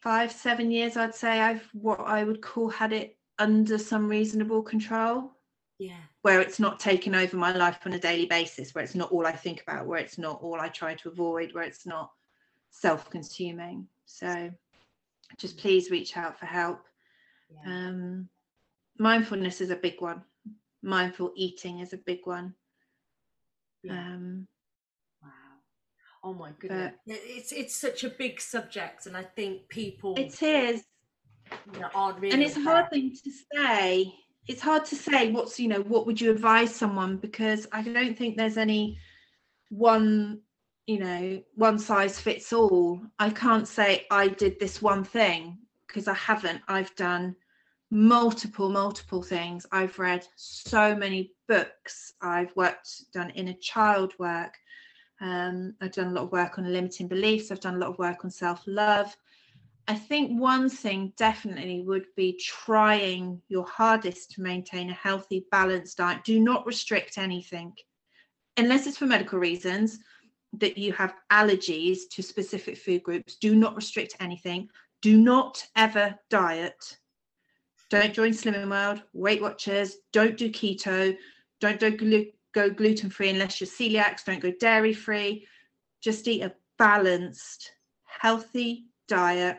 [0.00, 4.62] five seven years i'd say i've what i would call had it under some reasonable
[4.62, 5.32] control.
[5.78, 5.96] Yeah.
[6.20, 9.26] Where it's not taking over my life on a daily basis where it's not all
[9.26, 12.12] i think about where it's not all i try to avoid where it's not
[12.72, 13.86] self consuming.
[14.06, 14.50] So
[15.38, 16.80] just please reach out for help.
[17.50, 17.72] Yeah.
[17.72, 18.28] Um,
[18.98, 20.22] mindfulness is a big one.
[20.82, 22.54] Mindful eating is a big one.
[23.84, 23.92] Yeah.
[23.92, 24.48] Um,
[25.22, 25.28] wow.
[26.24, 26.94] Oh my goodness.
[27.06, 30.82] it's it's such a big subject and I think people It is.
[31.72, 34.14] You know, aren't really and it's a hard thing to say.
[34.48, 38.16] It's hard to say what's, you know, what would you advise someone because I don't
[38.16, 38.98] think there's any
[39.68, 40.40] one
[40.86, 43.00] you know one size fits all.
[43.18, 46.62] I can't say i did this one thing because i haven't.
[46.68, 47.36] I've done
[47.90, 49.66] multiple multiple things.
[49.70, 52.14] I've read so many books.
[52.20, 54.54] I've worked done inner child work.
[55.20, 57.50] Um, i've done a lot of work on limiting beliefs.
[57.50, 59.16] I've done a lot of work on self-love.
[59.88, 65.98] I think one thing definitely would be trying your hardest to maintain a healthy balanced
[65.98, 66.24] diet.
[66.24, 67.72] Do not restrict anything
[68.56, 69.98] unless it's for medical reasons
[70.54, 74.68] that you have allergies to specific food groups, do not restrict anything.
[75.00, 76.98] Do not ever diet.
[77.90, 79.96] Don't join Slimming World, Weight Watchers.
[80.12, 81.16] Don't do keto.
[81.60, 84.24] Don't, don't glu- go gluten free unless you're celiacs.
[84.24, 85.46] Don't go dairy free.
[86.02, 87.72] Just eat a balanced,
[88.04, 89.58] healthy diet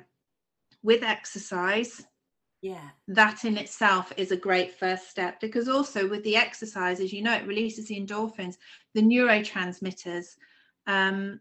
[0.83, 2.05] with exercise.
[2.61, 2.89] Yeah.
[3.09, 7.21] That in itself is a great first step because also with the exercise, as you
[7.21, 8.55] know, it releases the endorphins,
[8.93, 10.35] the neurotransmitters
[10.87, 11.39] um,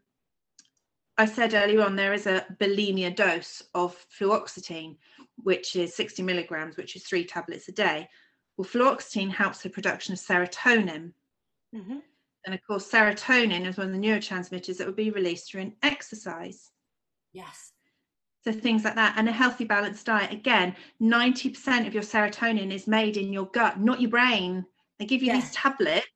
[1.19, 4.97] I said earlier on there is a bulimia dose of fluoxetine,
[5.37, 8.09] which is 60 milligrams, which is three tablets a day.
[8.57, 11.13] Well, fluoxetine helps the production of serotonin.
[11.75, 11.99] Mm-hmm.
[12.45, 16.71] And of course, serotonin is one of the neurotransmitters that would be released during exercise.
[17.33, 17.73] Yes.
[18.45, 19.15] So things like that.
[19.17, 20.33] And a healthy, balanced diet.
[20.33, 24.65] Again, 90% of your serotonin is made in your gut, not your brain.
[24.99, 25.41] They give you yeah.
[25.41, 26.07] these tablets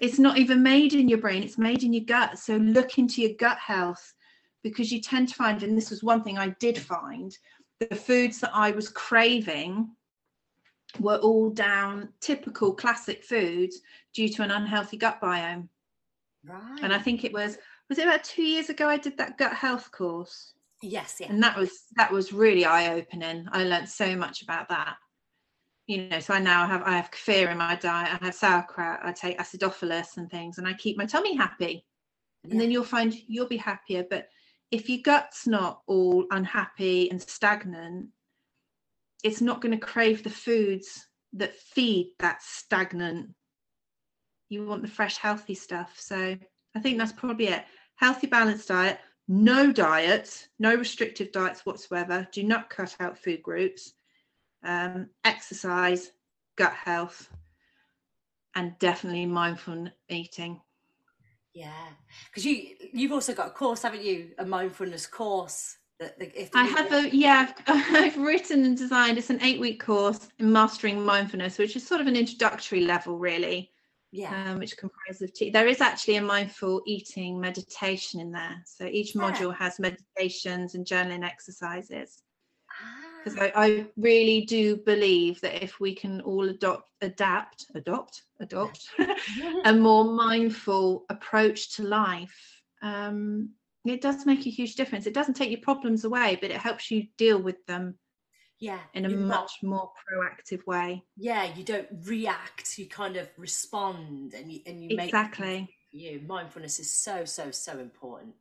[0.00, 3.22] it's not even made in your brain it's made in your gut so look into
[3.22, 4.14] your gut health
[4.62, 7.36] because you tend to find and this was one thing i did find
[7.80, 9.88] the foods that i was craving
[10.98, 13.80] were all down typical classic foods
[14.14, 15.68] due to an unhealthy gut biome.
[16.44, 16.80] Right.
[16.82, 19.54] And I think it was was it about two years ago I did that gut
[19.54, 20.54] health course.
[20.82, 21.28] yes, yeah.
[21.28, 23.46] And that was that was really eye-opening.
[23.52, 24.96] I learned so much about that.
[25.88, 29.00] You know, so I now have I have kefir in my diet, I have sauerkraut,
[29.02, 31.86] I take acidophilus and things, and I keep my tummy happy.
[32.44, 34.04] And then you'll find you'll be happier.
[34.08, 34.28] But
[34.70, 38.08] if your gut's not all unhappy and stagnant,
[39.24, 43.30] it's not going to crave the foods that feed that stagnant.
[44.50, 45.96] You want the fresh, healthy stuff.
[45.98, 46.36] So
[46.76, 47.64] I think that's probably it.
[47.96, 52.28] Healthy, balanced diet, no diet, no restrictive diets whatsoever.
[52.30, 53.94] Do not cut out food groups.
[54.68, 56.12] Um, exercise,
[56.56, 57.30] gut health,
[58.54, 60.60] and definitely mindful eating.
[61.54, 61.72] Yeah,
[62.30, 64.32] because you you've also got a course, haven't you?
[64.38, 65.78] A mindfulness course.
[66.00, 69.16] That, that if I have a yeah, I've, I've written and designed.
[69.18, 73.72] It's an eight-week course in mastering mindfulness, which is sort of an introductory level, really.
[74.12, 75.50] yeah, um, which comprises of two.
[75.50, 78.62] There is actually a mindful eating meditation in there.
[78.66, 79.22] So each Yeah.
[79.22, 82.22] module has meditations and journaling exercises.
[83.34, 88.88] Because I, I really do believe that if we can all adopt, adapt, adopt, adopt
[89.64, 93.50] a more mindful approach to life, um,
[93.84, 95.06] it does make a huge difference.
[95.06, 97.98] It doesn't take your problems away, but it helps you deal with them
[98.58, 101.02] yeah, in a you're not- much more proactive way.
[101.16, 102.78] yeah, you don't react.
[102.78, 105.74] You kind of respond, and you and you make Exactly.
[105.90, 108.34] you mindfulness is so so so important.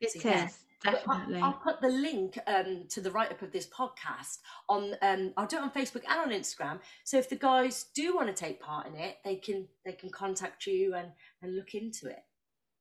[0.00, 0.48] It So, is yeah.
[0.84, 1.40] Definitely.
[1.40, 4.94] I'll put the link um, to the write up of this podcast on.
[5.02, 6.78] Um, I'll do it on Facebook and on Instagram.
[7.04, 10.10] So if the guys do want to take part in it, they can they can
[10.10, 11.08] contact you and
[11.42, 12.20] and look into it.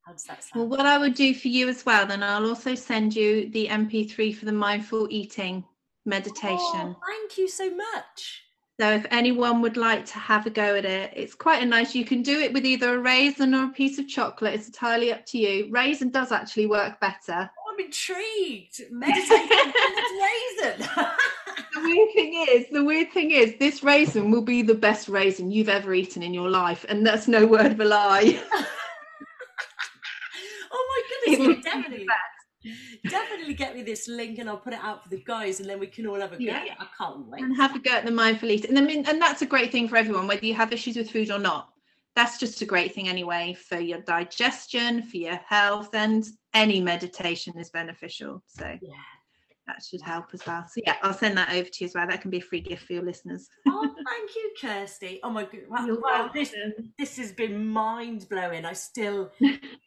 [0.05, 0.69] How does that sound?
[0.69, 3.67] Well, what I would do for you as well, then I'll also send you the
[3.67, 5.65] MP3 for the mindful eating
[6.05, 6.59] meditation.
[6.73, 8.43] Oh, thank you so much.
[8.79, 11.95] So if anyone would like to have a go at it, it's quite a nice.
[11.95, 14.53] You can do it with either a raisin or a piece of chocolate.
[14.53, 15.67] It's entirely up to you.
[15.71, 17.49] Raisin does actually work better.
[17.78, 18.82] I'm intrigued.
[18.91, 20.89] Raisin.
[21.73, 25.51] The weird thing is, the weird thing is, this raisin will be the best raisin
[25.51, 28.41] you've ever eaten in your life, and that's no word of a lie.
[30.71, 31.63] oh my goodness!
[31.63, 32.07] definitely,
[33.09, 35.80] definitely get me this link, and I'll put it out for the guys, and then
[35.80, 36.43] we can all have a go.
[36.43, 36.63] Yeah.
[36.80, 37.43] I can't wait.
[37.43, 38.71] and have a go at the mindful eating.
[38.71, 41.11] And I mean, and that's a great thing for everyone, whether you have issues with
[41.11, 41.69] food or not.
[42.18, 47.53] That's just a great thing anyway for your digestion, for your health, and any meditation
[47.59, 48.41] is beneficial.
[48.47, 48.95] So Yeah.
[49.68, 50.65] that should help as well.
[50.68, 52.07] So yeah, I'll send that over to you as well.
[52.07, 53.47] That can be a free gift for your listeners.
[53.68, 55.20] Oh, thank you, Kirsty.
[55.22, 55.61] Oh my god!
[55.70, 56.55] Wow, wow, this
[56.97, 58.65] this has been mind blowing.
[58.65, 59.32] I still,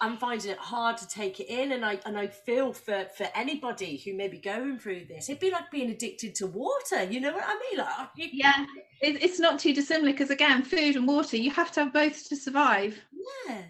[0.00, 3.26] I'm finding it hard to take it in, and I and I feel for for
[3.34, 5.28] anybody who may be going through this.
[5.28, 7.04] It'd be like being addicted to water.
[7.04, 7.78] You know what I mean?
[7.78, 8.64] Like, you, Yeah,
[9.00, 12.28] it, it's not too dissimilar because again, food and water, you have to have both
[12.28, 13.00] to survive.
[13.48, 13.62] yeah,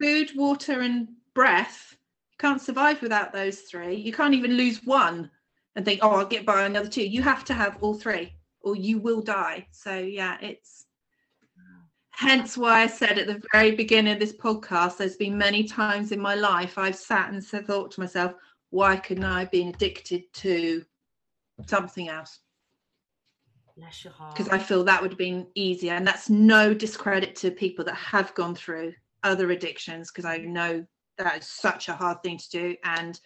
[0.00, 1.96] Food, water, and breath.
[2.32, 3.96] You can't survive without those three.
[3.96, 5.30] You can't even lose one
[5.76, 7.06] and think, oh, I'll get by another two.
[7.06, 8.32] You have to have all three,
[8.62, 9.66] or you will die.
[9.72, 10.86] So yeah, it's
[12.20, 16.12] hence why I said at the very beginning of this podcast, there's been many times
[16.12, 18.34] in my life I've sat and said, thought to myself,
[18.68, 20.84] why couldn't I have been addicted to
[21.66, 22.40] something else?
[23.74, 24.34] bless your heart.
[24.36, 25.94] because I feel that would have been easier.
[25.94, 28.92] And that's no discredit to people that have gone through
[29.22, 30.84] other addictions, because I know
[31.16, 32.76] that is such a hard thing to do.
[32.84, 33.18] And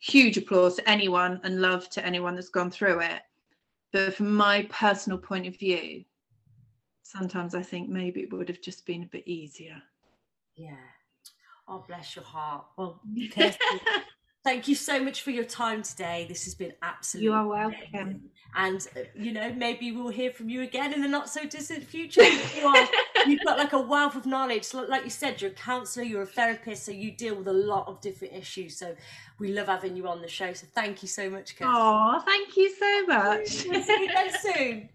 [0.00, 3.22] huge applause to anyone and love to anyone that's gone through it.
[3.92, 6.04] But from my personal point of view,
[7.02, 9.80] sometimes I think maybe it would have just been a bit easier.
[10.56, 10.76] yeah.
[11.68, 12.64] Oh, bless your heart.
[12.76, 13.00] Well,
[13.32, 13.58] Kirsty,
[14.44, 16.26] thank you so much for your time today.
[16.28, 17.26] This has been absolutely.
[17.26, 17.78] You are welcome.
[17.94, 18.20] amazing.
[18.54, 21.84] And uh, you know, maybe we'll hear from you again in the not so distant
[21.84, 22.24] future.
[22.24, 22.88] You are,
[23.26, 24.74] you've got like a wealth of knowledge.
[24.74, 27.86] Like you said, you're a counsellor, you're a therapist, so you deal with a lot
[27.86, 28.76] of different issues.
[28.76, 28.94] So
[29.38, 30.52] we love having you on the show.
[30.52, 31.72] So thank you so much, Kirsty.
[31.72, 33.46] Oh, thank you so much.
[33.48, 34.88] See you again soon.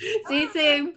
[0.28, 0.94] See you soon.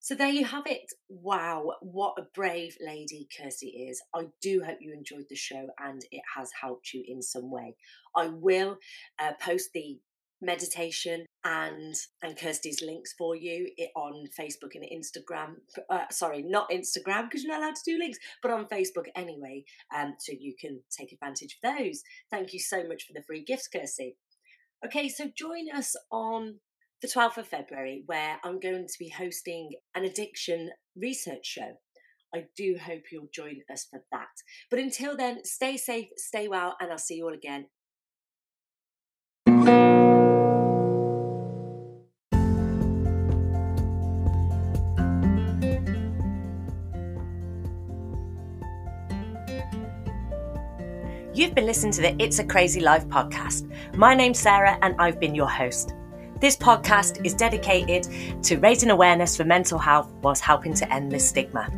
[0.00, 0.90] So there you have it.
[1.08, 4.02] Wow, what a brave lady Kirsty is.
[4.12, 7.76] I do hope you enjoyed the show and it has helped you in some way.
[8.16, 8.78] I will
[9.20, 10.00] uh, post the
[10.40, 15.56] meditation and and Kirsty's links for you on Facebook and Instagram.
[15.90, 19.64] Uh, sorry, not Instagram because you're not allowed to do links, but on Facebook anyway,
[19.94, 22.02] um, so you can take advantage of those.
[22.30, 24.16] Thank you so much for the free gifts, Kirsty.
[24.84, 26.60] Okay, so join us on
[27.02, 31.78] the 12th of February, where I'm going to be hosting an addiction research show.
[32.34, 34.28] I do hope you'll join us for that.
[34.70, 37.66] But until then, stay safe, stay well, and I'll see you all again.
[51.38, 53.72] You've been listening to the It's a Crazy Life podcast.
[53.94, 55.94] My name's Sarah, and I've been your host.
[56.40, 58.08] This podcast is dedicated
[58.42, 61.70] to raising awareness for mental health whilst helping to end the stigma.